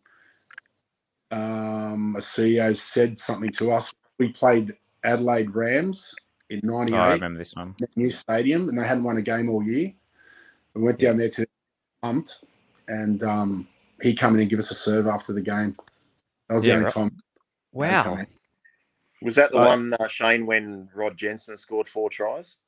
[1.31, 6.15] um, a CEO said something to us, we played Adelaide Rams
[6.51, 7.75] in Oh, I '98, remember this one.
[7.97, 9.93] new stadium, and they hadn't won a game all year.
[10.75, 11.47] We went down there to
[12.03, 12.45] pumped,
[12.89, 13.69] and um,
[14.03, 15.77] he come in and give us a serve after the game.
[16.49, 16.95] That was Yeah, the only right.
[16.95, 17.17] time.
[17.73, 18.19] Wow.
[19.23, 22.59] Was that the Uh, one, uh, Shane, when Rod Jensen scored four tries?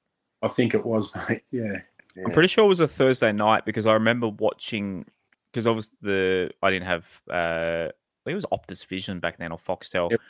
[0.43, 1.43] I think it was, mate.
[1.51, 1.81] Yeah.
[2.17, 2.25] Yeah.
[2.25, 5.05] I'm pretty sure it was a Thursday night because I remember watching
[5.53, 7.93] because obviously the I didn't have uh I
[8.29, 10.11] think it was Optus Vision back then or Foxtel.
[10.11, 10.21] Yep.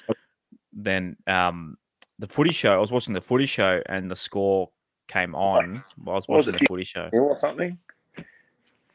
[0.73, 1.77] Then um
[2.19, 4.71] the footy show, I was watching the footy show and the score
[5.07, 7.09] came on while I was What was watching it, the footy show.
[7.13, 7.79] Nil or something?
[8.17, 8.25] It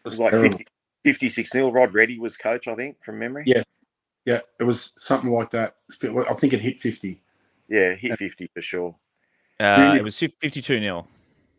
[0.04, 0.68] was like 50,
[1.04, 1.72] 56 nil.
[1.72, 3.44] Rod Reddy was coach, I think, from memory.
[3.46, 3.63] Yeah.
[4.26, 5.76] Yeah, it was something like that.
[6.02, 7.22] I think it hit 50.
[7.70, 8.96] Yeah, hit 50 for sure.
[9.60, 11.08] Uh, it was 52 nil.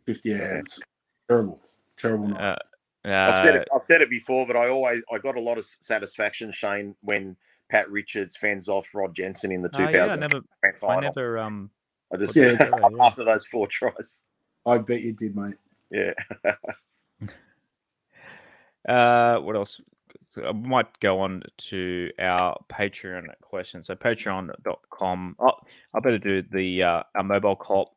[0.07, 0.37] 50, yeah.
[0.59, 0.81] It's
[1.29, 1.61] terrible.
[1.97, 2.59] Terrible night.
[3.05, 3.69] Uh, I've said uh, it.
[3.75, 7.37] I've said it before, but I always I got a lot of satisfaction, Shane, when
[7.71, 11.01] Pat Richards fends off Rod Jensen in the oh, 2000 yeah, I never, grand I
[11.01, 11.71] never, um,
[12.13, 12.57] I just Yeah.
[13.01, 14.23] after those four tries.
[14.67, 15.57] I bet you did, mate.
[15.91, 16.13] Yeah,
[18.89, 19.81] Uh, what else?
[20.27, 23.83] So I might go on to our Patreon question.
[23.83, 25.37] So patreon.com.
[25.39, 25.53] Oh,
[25.95, 27.89] I better do the uh, our Mobile Corp.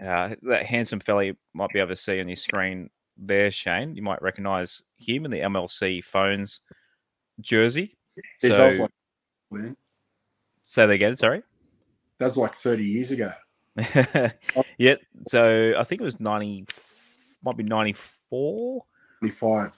[0.00, 2.88] Uh, that handsome fella you might be able to see on your screen
[3.20, 3.94] there, Shane.
[3.94, 6.60] You might recognize him in the MLC phones
[7.40, 7.96] jersey.
[8.42, 8.90] Geez, So like,
[9.50, 9.76] man,
[10.64, 11.16] say that again.
[11.16, 11.42] Sorry.
[12.18, 13.32] that was like 30 years ago.
[14.78, 14.94] yeah.
[15.28, 16.66] So I think it was ninety.
[17.42, 18.84] Might be ninety four.
[19.20, 19.70] 25.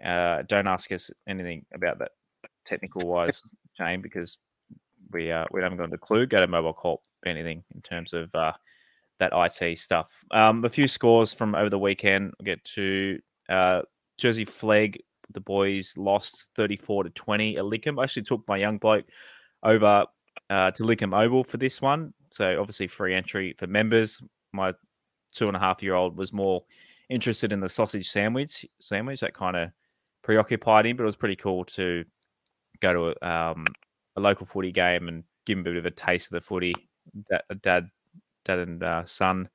[0.03, 2.12] Uh, don't ask us anything about that
[2.64, 3.44] technical wise,
[3.77, 4.38] Shane, because
[5.12, 6.27] we uh, we haven't got a clue.
[6.27, 8.53] Go to Mobile Corp, anything in terms of uh,
[9.30, 10.24] that IT stuff.
[10.30, 12.32] Um, a few scores from over the weekend.
[12.38, 13.82] I'll get to uh,
[14.18, 14.98] Jersey Flegg.
[15.32, 17.98] The boys lost 34 to 20 at Lidcombe.
[18.00, 19.06] I actually took my young bloke
[19.62, 20.06] over
[20.50, 22.12] uh, to Lidcombe Oval for this one.
[22.30, 24.22] So obviously free entry for members.
[24.52, 24.72] My
[25.32, 26.62] two and a half year old was more
[27.08, 28.66] interested in the sausage sandwich.
[28.80, 29.70] Sandwich that kind of
[30.22, 32.04] preoccupied him, but it was pretty cool to
[32.80, 33.66] go to a, um,
[34.16, 36.74] a local footy game and give him a bit of a taste of the footy.
[37.30, 37.90] Dad, dad,
[38.44, 39.48] dad and uh, son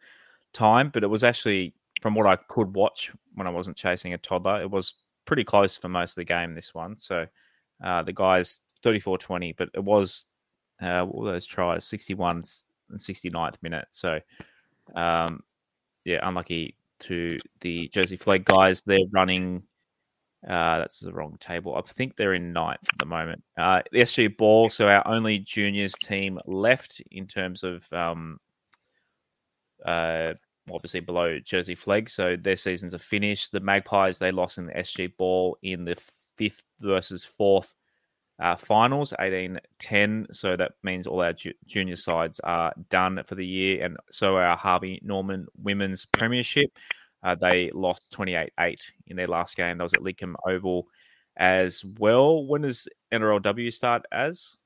[0.54, 4.18] time, but it was actually from what I could watch when I wasn't chasing a
[4.18, 6.56] toddler, it was pretty close for most of the game.
[6.56, 7.28] This one, so
[7.84, 10.26] uh, the guys 34-20, but it was
[10.82, 12.44] uh, were those tries 61
[12.90, 13.88] and 69th minute.
[13.92, 14.20] So
[14.96, 15.44] um,
[16.06, 18.82] yeah, unlucky to the Jersey Flegg guys.
[18.82, 19.64] They're running.
[20.48, 21.76] Uh, that's the wrong table.
[21.76, 23.44] I think they're in ninth at the moment.
[23.58, 28.40] Uh, the SG Ball, so our only juniors team left in terms of um,
[29.86, 30.34] uh,
[30.72, 32.10] obviously below Jersey Flegg.
[32.10, 33.52] So their seasons are finished.
[33.52, 35.96] The Magpies, they lost in the SG Ball in the
[36.38, 37.74] fifth versus fourth
[38.40, 40.28] uh, finals, 18 10.
[40.32, 43.84] So that means all our ju- junior sides are done for the year.
[43.84, 46.72] And so our Harvey Norman Women's Premiership.
[47.22, 49.78] Uh, they lost 28 8 in their last game.
[49.78, 50.88] That was at Lidcombe Oval
[51.36, 52.46] as well.
[52.46, 54.60] When does NRLW start Az?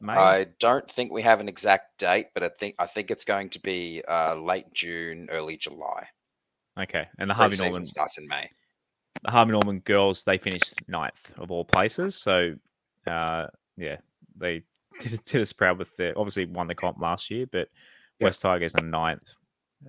[0.00, 0.12] May?
[0.12, 3.50] I don't think we have an exact date, but I think I think it's going
[3.50, 6.06] to be uh, late June, early July.
[6.80, 7.06] okay.
[7.18, 8.48] And the Harvey Norman starts in May.
[9.24, 12.14] the Harvey Norman girls, they finished ninth of all places.
[12.22, 12.54] So,
[13.10, 13.96] uh, yeah,
[14.36, 14.62] they
[15.00, 17.68] did, did us proud with their obviously won the comp last year, but
[18.20, 18.26] Yeah.
[18.28, 19.34] Wests Tigers are ninth.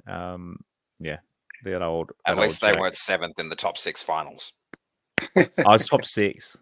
[0.07, 0.57] Um,
[0.99, 1.17] yeah,
[1.63, 2.11] that old.
[2.25, 2.81] At least old they joke.
[2.81, 4.53] weren't seventh in the top six finals.
[5.35, 6.57] I was top six.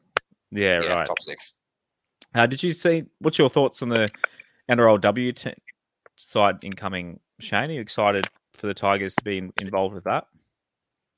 [0.51, 1.07] Yeah, Yeah, right.
[1.07, 1.53] top six.
[2.35, 3.03] Uh, did you see?
[3.19, 4.07] What's your thoughts on the
[4.69, 5.53] NRLW t-
[6.15, 10.27] side incoming Shane, are you excited for the Tigers to be in, involved with that?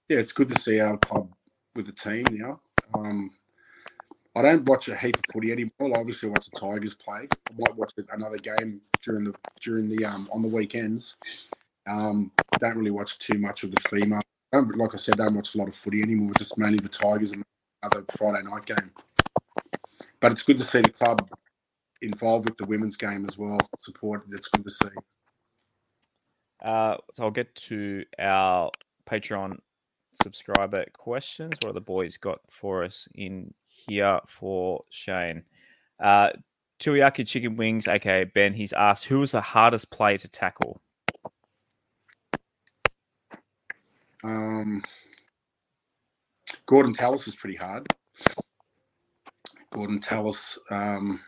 [0.09, 1.31] Yeah, it's good to see our club
[1.75, 2.59] with the team now.
[2.93, 3.29] Um,
[4.35, 5.95] I don't watch a heap of footy anymore.
[5.95, 7.27] I obviously watch the Tigers play.
[7.49, 11.15] I might watch another game during the during the um, on the weekends.
[11.87, 14.21] Um, don't really watch too much of the female.
[14.53, 16.33] I like I said, don't watch a lot of footy anymore.
[16.37, 17.43] Just mainly the Tigers and
[17.83, 18.91] another Friday night game.
[20.19, 21.29] But it's good to see the club
[22.01, 23.60] involved with the women's game as well.
[23.77, 24.25] Support.
[24.32, 24.89] It's good to see.
[26.63, 28.71] Uh, so I'll get to our
[29.10, 29.58] Patreon
[30.21, 31.53] subscriber questions.
[31.62, 35.43] What are the boys got for us in here for Shane?
[35.99, 36.32] Uh,
[36.79, 40.82] Tuiaki Chicken Wings, aka Ben, he's asked who was the hardest player to tackle?
[44.23, 44.84] Um,
[46.65, 47.88] Gordon Tallis was pretty hard.
[49.71, 50.58] Gordon Tallis.
[50.71, 51.19] Um,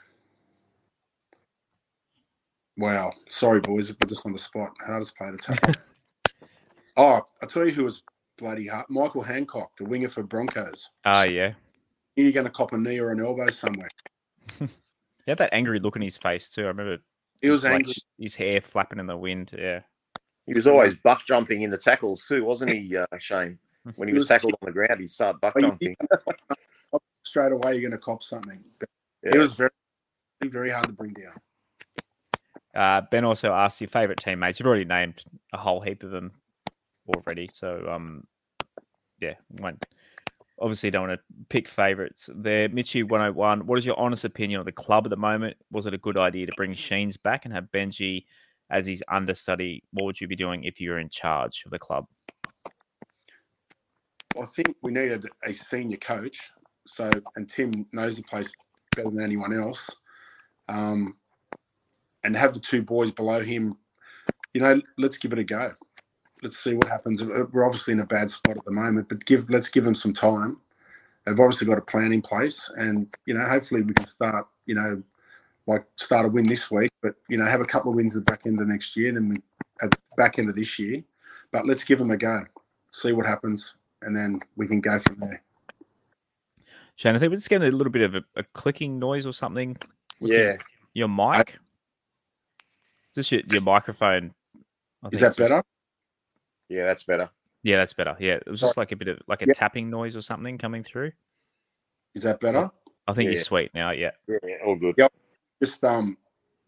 [2.77, 3.11] wow.
[3.29, 4.71] Sorry, boys, put this on the spot.
[4.85, 5.73] Hardest player to tackle.
[6.97, 8.03] oh, I'll tell you who was
[8.37, 8.85] bloody hard.
[8.89, 10.89] Michael Hancock, the winger for Broncos.
[11.05, 11.53] Ah, uh, yeah.
[12.15, 13.89] You're going to cop a knee or an elbow somewhere.
[14.59, 14.67] he
[15.27, 16.63] had that angry look in his face, too.
[16.63, 16.97] I remember
[17.41, 17.93] he was like angry.
[18.19, 19.51] His hair flapping in the wind.
[19.57, 19.81] Yeah.
[20.45, 23.59] He was always buck jumping in the tackles, too, wasn't he, uh, Shane?
[23.95, 25.95] When he, he was, was, tackled on the ground, he'd start buck jumping.
[27.23, 28.63] Straight away, you're going to cop something.
[29.23, 29.31] Yeah.
[29.35, 29.69] It was very,
[30.43, 31.33] very hard to bring down.
[32.73, 34.59] Uh, ben also asked your favorite teammates.
[34.59, 36.31] You've already named a whole heap of them
[37.07, 37.49] already.
[37.51, 38.25] So, um,
[39.19, 39.85] yeah, won't,
[40.59, 42.69] obviously don't want to pick favorites there.
[42.69, 45.57] Mitchy 101, what is your honest opinion of the club at the moment?
[45.71, 48.25] Was it a good idea to bring Sheens back and have Benji
[48.69, 49.83] as his understudy?
[49.91, 52.05] What would you be doing if you were in charge of the club?
[54.39, 56.51] I think we needed a senior coach.
[56.85, 58.51] So, and Tim knows the place
[58.95, 59.89] better than anyone else.
[60.67, 61.17] Um,
[62.23, 63.77] and have the two boys below him,
[64.53, 65.71] you know, let's give it a go
[66.41, 67.23] let's see what happens.
[67.23, 70.13] We're obviously in a bad spot at the moment, but give let's give them some
[70.13, 70.59] time.
[71.25, 74.47] They've obviously got a plan in place, and you know, hopefully we can start.
[74.65, 75.03] You know,
[75.67, 78.25] like start a win this week, but you know, have a couple of wins at
[78.25, 79.35] the back end of next year, and then we,
[79.85, 81.03] at the back end of this year.
[81.51, 82.45] But let's give them a go,
[82.91, 85.43] see what happens, and then we can go from there.
[86.95, 89.33] Shane, I think we're just getting a little bit of a, a clicking noise or
[89.33, 89.77] something.
[90.19, 90.55] Yeah.
[90.93, 91.19] Your, mic.
[91.19, 91.45] I,
[93.15, 94.33] just your, your microphone.
[95.11, 95.63] Is that better?
[96.69, 97.29] Yeah, that's better.
[97.63, 98.15] Yeah, that's better.
[98.19, 99.53] Yeah, it was just like a bit of like a yeah.
[99.53, 101.11] tapping noise or something coming through.
[102.15, 102.69] Is that better?
[103.07, 103.31] I think yeah.
[103.31, 103.91] you're sweet now.
[103.91, 104.11] Yeah.
[104.27, 104.95] yeah, all good.
[104.97, 105.11] Yep.
[105.61, 106.17] Just um,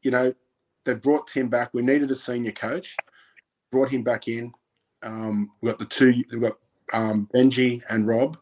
[0.01, 0.31] you know,
[0.85, 1.73] they brought Tim back.
[1.73, 2.95] We needed a senior coach.
[3.71, 4.51] Brought him back in.
[5.01, 6.23] Um, we got the two.
[6.31, 6.57] We got
[6.91, 8.37] um, Benji and Rob,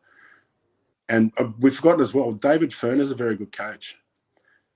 [1.12, 2.32] and uh, we forgot as well.
[2.32, 4.00] David Furner is a very good coach,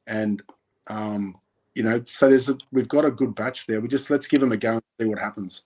[0.06, 0.44] and
[0.88, 1.40] um,
[1.74, 3.80] you know, so there's a, we've got a good batch there.
[3.80, 5.64] We just let's give them a go and see what happens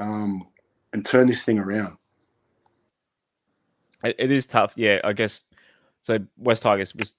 [0.00, 0.46] um,
[0.92, 1.96] and turn this thing around.
[4.02, 5.00] It, it is tough, yeah.
[5.04, 5.44] I guess
[6.02, 6.18] so.
[6.36, 7.14] Wests Tigers was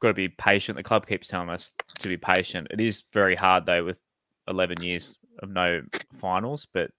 [0.00, 0.76] got to be patient.
[0.76, 2.66] The club keeps telling us to be patient.
[2.70, 4.00] It is very hard though with
[4.48, 6.90] eleven years of no finals, but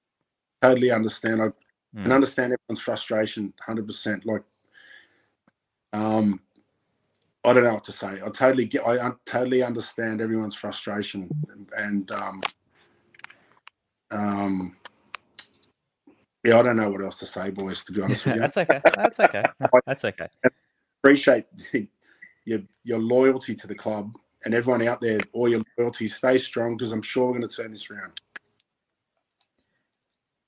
[0.61, 1.41] totally understand.
[1.41, 2.03] I mm.
[2.05, 4.25] and understand everyone's frustration, hundred percent.
[4.25, 4.43] Like,
[5.93, 6.39] um,
[7.43, 8.19] I don't know what to say.
[8.23, 8.85] I totally get.
[8.85, 12.41] I un- totally understand everyone's frustration, and, and um,
[14.11, 14.75] um,
[16.43, 17.83] yeah, I don't know what else to say, boys.
[17.85, 18.81] To be honest with you, that's okay.
[18.95, 19.43] That's okay.
[19.85, 20.27] That's okay.
[21.01, 21.45] appreciate
[22.45, 24.13] your your loyalty to the club
[24.45, 25.19] and everyone out there.
[25.33, 26.07] All your loyalty.
[26.07, 28.19] Stay strong because I'm sure we're going to turn this around.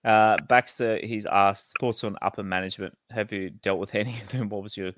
[0.04, 2.98] Uh, Baxter, he's asked thoughts on upper management.
[3.12, 4.50] Have you dealt with any of them?
[4.50, 4.92] What was your,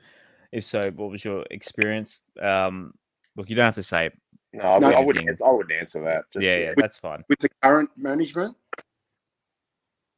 [0.53, 2.21] if so, what was your experience?
[2.41, 2.93] Um,
[3.35, 4.11] look, you don't have to say.
[4.53, 5.27] No, I, no, I wouldn't.
[5.27, 6.25] Answer, I wouldn't answer that.
[6.31, 7.23] Just, yeah, yeah, with, that's fine.
[7.27, 8.55] With the current management,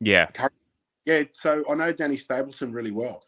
[0.02, 0.54] yeah, current
[1.06, 3.24] yeah, so I know Danny Stapleton really well.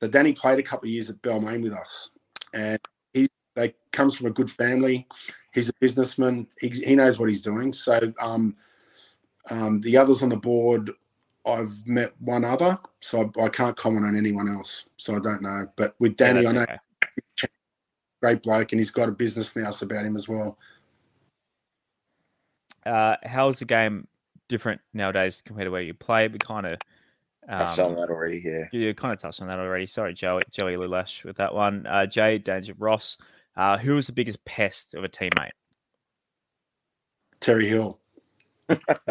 [0.00, 2.10] So Danny played a couple of years at Balmain with us,
[2.54, 2.78] and
[3.12, 5.06] he they comes from a good family.
[5.52, 6.48] He's a businessman.
[6.60, 7.72] He, he knows what he's doing.
[7.72, 8.56] So um,
[9.50, 10.90] um, the others on the board,
[11.46, 14.88] I've met one other, so I, I, can't comment on anyone else.
[14.96, 15.66] So I don't know.
[15.76, 16.78] But with Danny, yeah, I know okay.
[18.22, 20.58] great bloke, and he's got a business now about him as well.
[22.86, 24.06] Uh, how's the game
[24.48, 26.28] different nowadays compared to where you play.
[26.28, 26.78] We kind of
[27.48, 28.42] um, touched on that already.
[28.44, 29.86] Yeah, you kind of touched on that already.
[29.86, 31.86] Sorry, Joey, Joey Lulash with that one.
[31.86, 33.18] Uh, Jay Danger Ross.
[33.56, 35.50] Uh, who was the biggest pest of a teammate?
[37.40, 38.00] Terry Hill.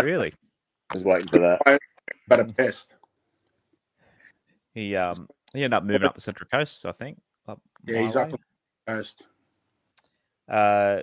[0.02, 0.34] really?
[0.90, 1.80] I was waiting for that.
[2.28, 2.95] But a pest.
[4.74, 7.20] He um he ended up moving up the Central Coast, I think.
[7.86, 8.22] yeah, he's way.
[8.24, 8.39] up the
[8.88, 9.28] coast.
[10.49, 11.01] Uh,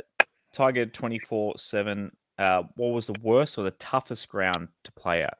[0.52, 5.22] Tiger twenty four seven uh, what was the worst or the toughest ground to play
[5.22, 5.36] at?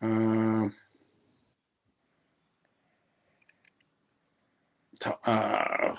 [0.00, 0.74] Um,
[4.98, 5.94] t- uh,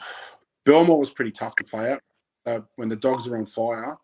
[0.63, 2.01] Belmore was pretty tough to play at.
[2.47, 3.95] Uh, when the dogs are on fire,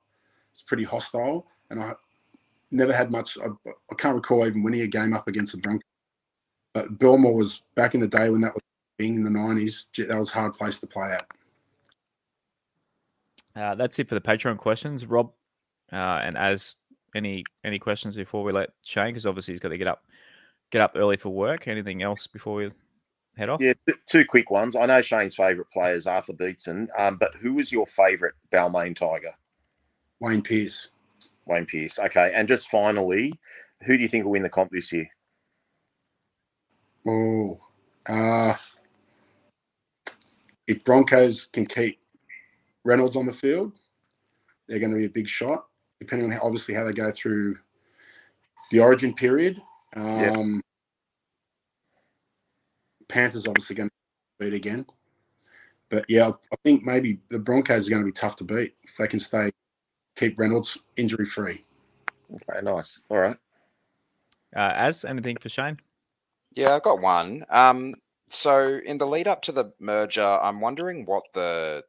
[0.52, 1.94] it's pretty hostile, and I
[2.70, 3.38] never had much.
[3.40, 3.48] I,
[3.92, 5.82] I can't recall even winning a game up against the Broncos.
[6.74, 8.62] But Belmore was back in the day when that was
[8.98, 9.88] being in the nineties.
[9.98, 11.26] That was a hard place to play at.
[13.56, 15.32] Uh, that's it for the Patreon questions, Rob.
[15.92, 16.76] Uh, and as
[17.16, 20.04] any any questions before we let Shane, because obviously he's got to get up
[20.72, 21.68] get up early for work.
[21.68, 22.72] Anything else before we
[23.36, 23.60] head off?
[23.60, 24.76] Yeah, t- two quick ones.
[24.76, 28.96] I know Shane's favourite player is Arthur Beetson, um, but who was your favourite Balmain
[28.96, 29.34] Tiger?
[30.22, 30.90] Wayne Pearce.
[31.46, 32.00] Wayne Pearce.
[32.00, 33.34] Okay, and just finally,
[33.84, 35.08] who do you think will win the comp this year?
[37.08, 37.60] Oh,
[38.08, 38.54] uh,
[40.68, 42.00] if Broncos can keep
[42.84, 43.80] Reynolds on the field,
[44.68, 45.66] they're going to be a big shot.
[46.00, 47.58] Depending on how, obviously how they go through
[48.72, 49.60] the Origin period.
[49.96, 50.62] Um,
[53.08, 53.96] Panthers obviously going to
[54.40, 54.86] beat again,
[55.90, 58.96] but yeah, I think maybe the Broncos are going to be tough to beat if
[58.96, 59.52] they can stay
[60.16, 61.64] keep Reynolds injury free.
[62.34, 63.02] Okay, nice.
[63.10, 63.38] All right.
[64.56, 65.80] Uh, as anything for Shane?
[66.54, 67.46] Yeah, I've got one.
[67.50, 67.96] Um,
[68.30, 71.84] so in the lead up to the merger, I'm wondering what the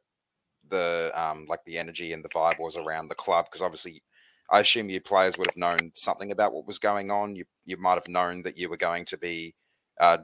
[0.69, 4.01] the um like the energy and the vibe was around the club because obviously
[4.49, 7.35] I assume you players would have known something about what was going on.
[7.35, 9.55] You you might have known that you were going to be,
[9.99, 10.19] uh,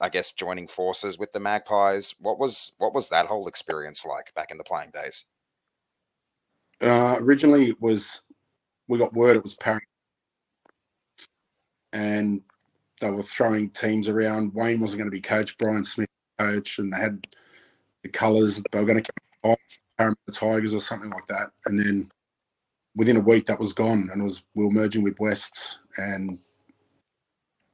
[0.00, 2.14] I guess, joining forces with the Magpies.
[2.20, 5.26] What was what was that whole experience like back in the playing days?
[6.82, 8.22] Uh, originally, it was
[8.88, 9.80] we got word it was Parra,
[11.92, 12.42] and
[13.00, 14.54] they were throwing teams around.
[14.54, 16.08] Wayne wasn't going to be coach, Brian Smith
[16.38, 17.26] coach, and they had
[18.02, 18.62] the colours.
[18.72, 19.12] They were going to
[19.44, 19.56] come
[19.98, 21.50] Parramatta Tigers or something like that.
[21.66, 22.10] And then
[22.96, 26.38] within a week, that was gone, and it was we were merging with Wests, and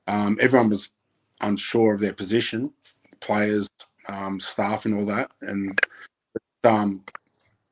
[0.09, 0.93] um, everyone was
[1.43, 2.73] unsure of their position,
[3.21, 3.71] players,
[4.09, 5.33] um, staff, and all that.
[5.43, 5.81] And
[6.65, 7.05] um,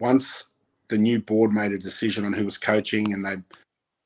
[0.01, 0.47] once
[0.89, 3.37] the new board made a decision on who was coaching, and they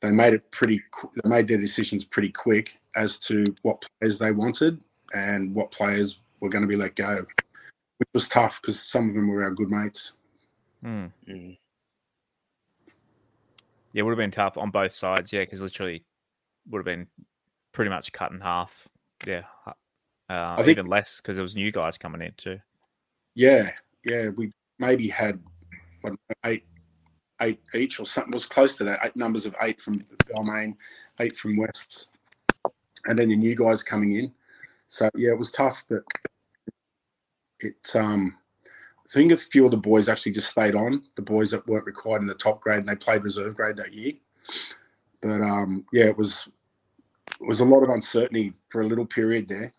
[0.01, 0.83] they made it pretty.
[1.22, 6.20] They made their decisions pretty quick as to what players they wanted and what players
[6.41, 7.24] were going to be let go,
[7.99, 10.12] which was tough because some of them were our good mates.
[10.83, 11.07] Hmm.
[11.28, 11.57] Mm.
[13.93, 15.33] Yeah, it would have been tough on both sides.
[15.33, 16.03] Yeah, because literally
[16.70, 17.07] would have been
[17.72, 18.89] pretty much cut in half.
[19.26, 19.43] Yeah,
[20.28, 22.59] uh, think- even less because there was new guys coming in too.
[23.35, 23.70] Yeah,
[24.05, 25.41] yeah, we maybe had
[26.01, 26.14] what
[26.45, 26.64] eight,
[27.43, 29.01] eight each or something was close to that.
[29.05, 30.74] Eight numbers of eight from Balmain,
[31.20, 32.09] eight from Wests,
[33.07, 34.32] and then the new guys coming in.
[34.88, 36.03] So yeah, it was tough, but
[37.61, 37.95] it.
[37.95, 38.36] Um,
[39.05, 41.03] I think a few of the boys actually just stayed on.
[41.16, 43.93] The boys that weren't required in the top grade and they played reserve grade that
[43.93, 44.12] year.
[45.20, 46.49] But um, yeah, it was
[47.40, 49.72] it was a lot of uncertainty for a little period there.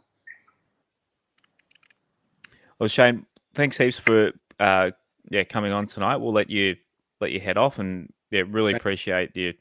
[2.79, 4.91] Well, Shane, thanks heaps for uh,
[5.29, 6.17] yeah coming on tonight.
[6.17, 6.75] We'll let you
[7.23, 9.53] let you head off, and yeah, really appreciate you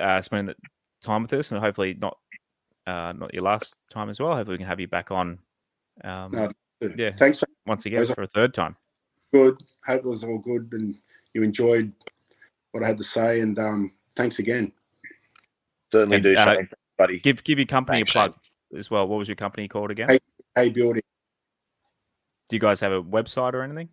[0.00, 0.68] uh, spending the
[1.06, 2.16] time with us, and hopefully not
[2.86, 4.34] uh, not your last time as well.
[4.34, 5.38] Hopefully, we can have you back on
[6.04, 6.50] um, No,
[6.96, 7.12] Yeah.
[7.12, 7.42] Thanks.
[7.66, 8.76] once again for a third time.
[9.32, 9.56] good.
[9.86, 10.94] Hope it was all good and
[11.34, 11.92] you enjoyed
[12.72, 13.40] what I had to say.
[13.40, 14.72] And um, thanks again.
[15.92, 17.20] Certainly And, do, uh, Shane, buddy.
[17.20, 18.34] Give give your company Thanks, a plug
[18.76, 19.06] as well.
[19.06, 20.08] What was your company called again?
[20.08, 20.18] Hey.
[20.56, 21.02] Hey, building.
[22.48, 23.88] Do you guys have a website or anything?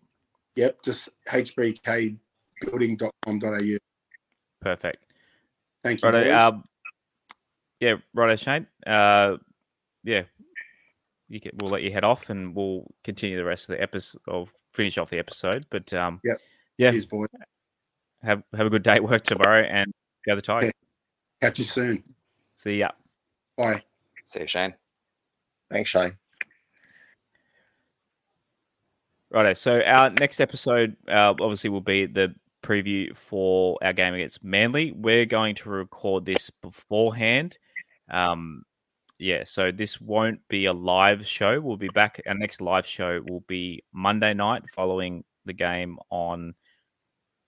[0.56, 1.10] Yep, just
[2.64, 3.78] hbkbuilding.com.au.
[4.62, 5.04] Perfect.
[5.84, 6.10] Thank you.
[6.10, 6.36] Righto.
[6.36, 6.64] Um,
[7.80, 8.68] yeah, righto, Shane.
[8.86, 9.38] Uh,
[10.04, 10.24] yeah,
[11.30, 14.22] you can, we'll let you head off, and we'll continue the rest of the episode,
[14.28, 15.66] or finish off the episode.
[15.70, 16.42] But um, Yep.
[16.78, 17.28] yeah, Cheers, boys.
[18.24, 19.92] have have a good day at work tomorrow, and
[20.26, 20.72] go the Tigers.
[21.42, 22.04] Catch you soon.
[22.56, 22.90] See ya.
[23.56, 23.84] Bye.
[24.26, 24.74] See you, Shane.
[25.70, 26.18] Thanks, Shane.
[29.30, 29.54] Righto.
[29.54, 32.34] So our next episode, uh, obviously, will be the
[32.64, 34.92] preview for our game against Manly.
[34.92, 37.58] We're going to record this beforehand.
[38.10, 38.64] Um,
[39.20, 41.60] yeah, so this won't be a live show.
[41.60, 42.22] We'll be back.
[42.28, 46.54] Our next live show will be Monday night following the game on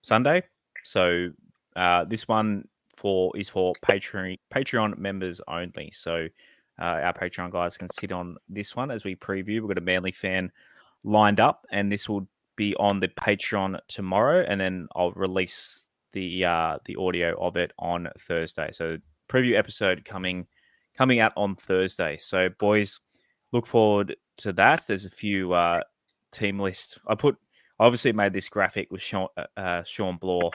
[0.02, 0.44] Sunday.
[0.84, 1.30] So
[1.76, 5.92] uh, this one for is for Patreon Patreon members only.
[5.94, 6.28] So
[6.80, 9.60] uh, our Patreon guys can sit on this one as we preview.
[9.60, 10.52] We've got a Manly fan
[11.04, 12.28] lined up, and this will
[12.60, 17.72] be on the Patreon tomorrow, and then I'll release the uh, the audio of it
[17.80, 18.70] on Thursday.
[18.74, 18.98] So
[19.30, 20.46] preview episode coming
[20.96, 22.18] coming out on Thursday.
[22.20, 23.00] So boys,
[23.54, 24.84] look forward to that.
[24.86, 25.82] There's a few uh,
[26.34, 27.00] team list.
[27.08, 27.38] I put
[27.80, 30.52] I obviously made this graphic with Shawn, uh, uh Blore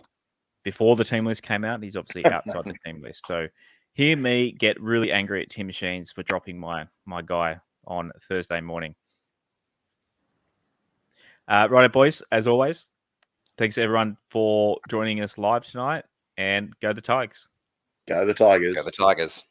[0.63, 1.83] before the team list came out.
[1.83, 3.27] He's obviously outside the team list.
[3.27, 3.47] So
[3.95, 8.61] hear me get really angry at Tim Sheens for dropping my my guy on Thursday
[8.61, 8.95] morning.
[11.47, 12.91] Uh, right, boys, as always,
[13.59, 16.05] thanks everyone for joining us live tonight
[16.37, 17.49] and go the Tigers.
[18.09, 18.75] Go the Tigers.
[18.75, 19.45] Go the Tigers.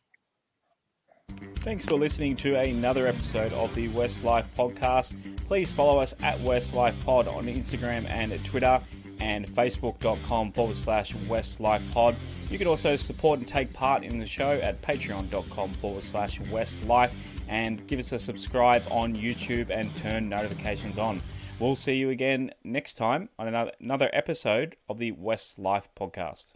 [1.58, 5.14] Thanks for listening to another episode of the WestsLife podcast.
[5.48, 8.82] Please follow us at West Life Pod on Instagram and Twitter
[9.20, 12.16] and facebook.com forward slash WestsLifePod.
[12.52, 17.12] You can also support and take part in the show at patreon.com forward slash WestsLife
[17.48, 21.22] and give us a subscribe on YouTube and turn notifications on.
[21.60, 26.56] We'll see you again next time on another, another episode of the WestsLife podcast.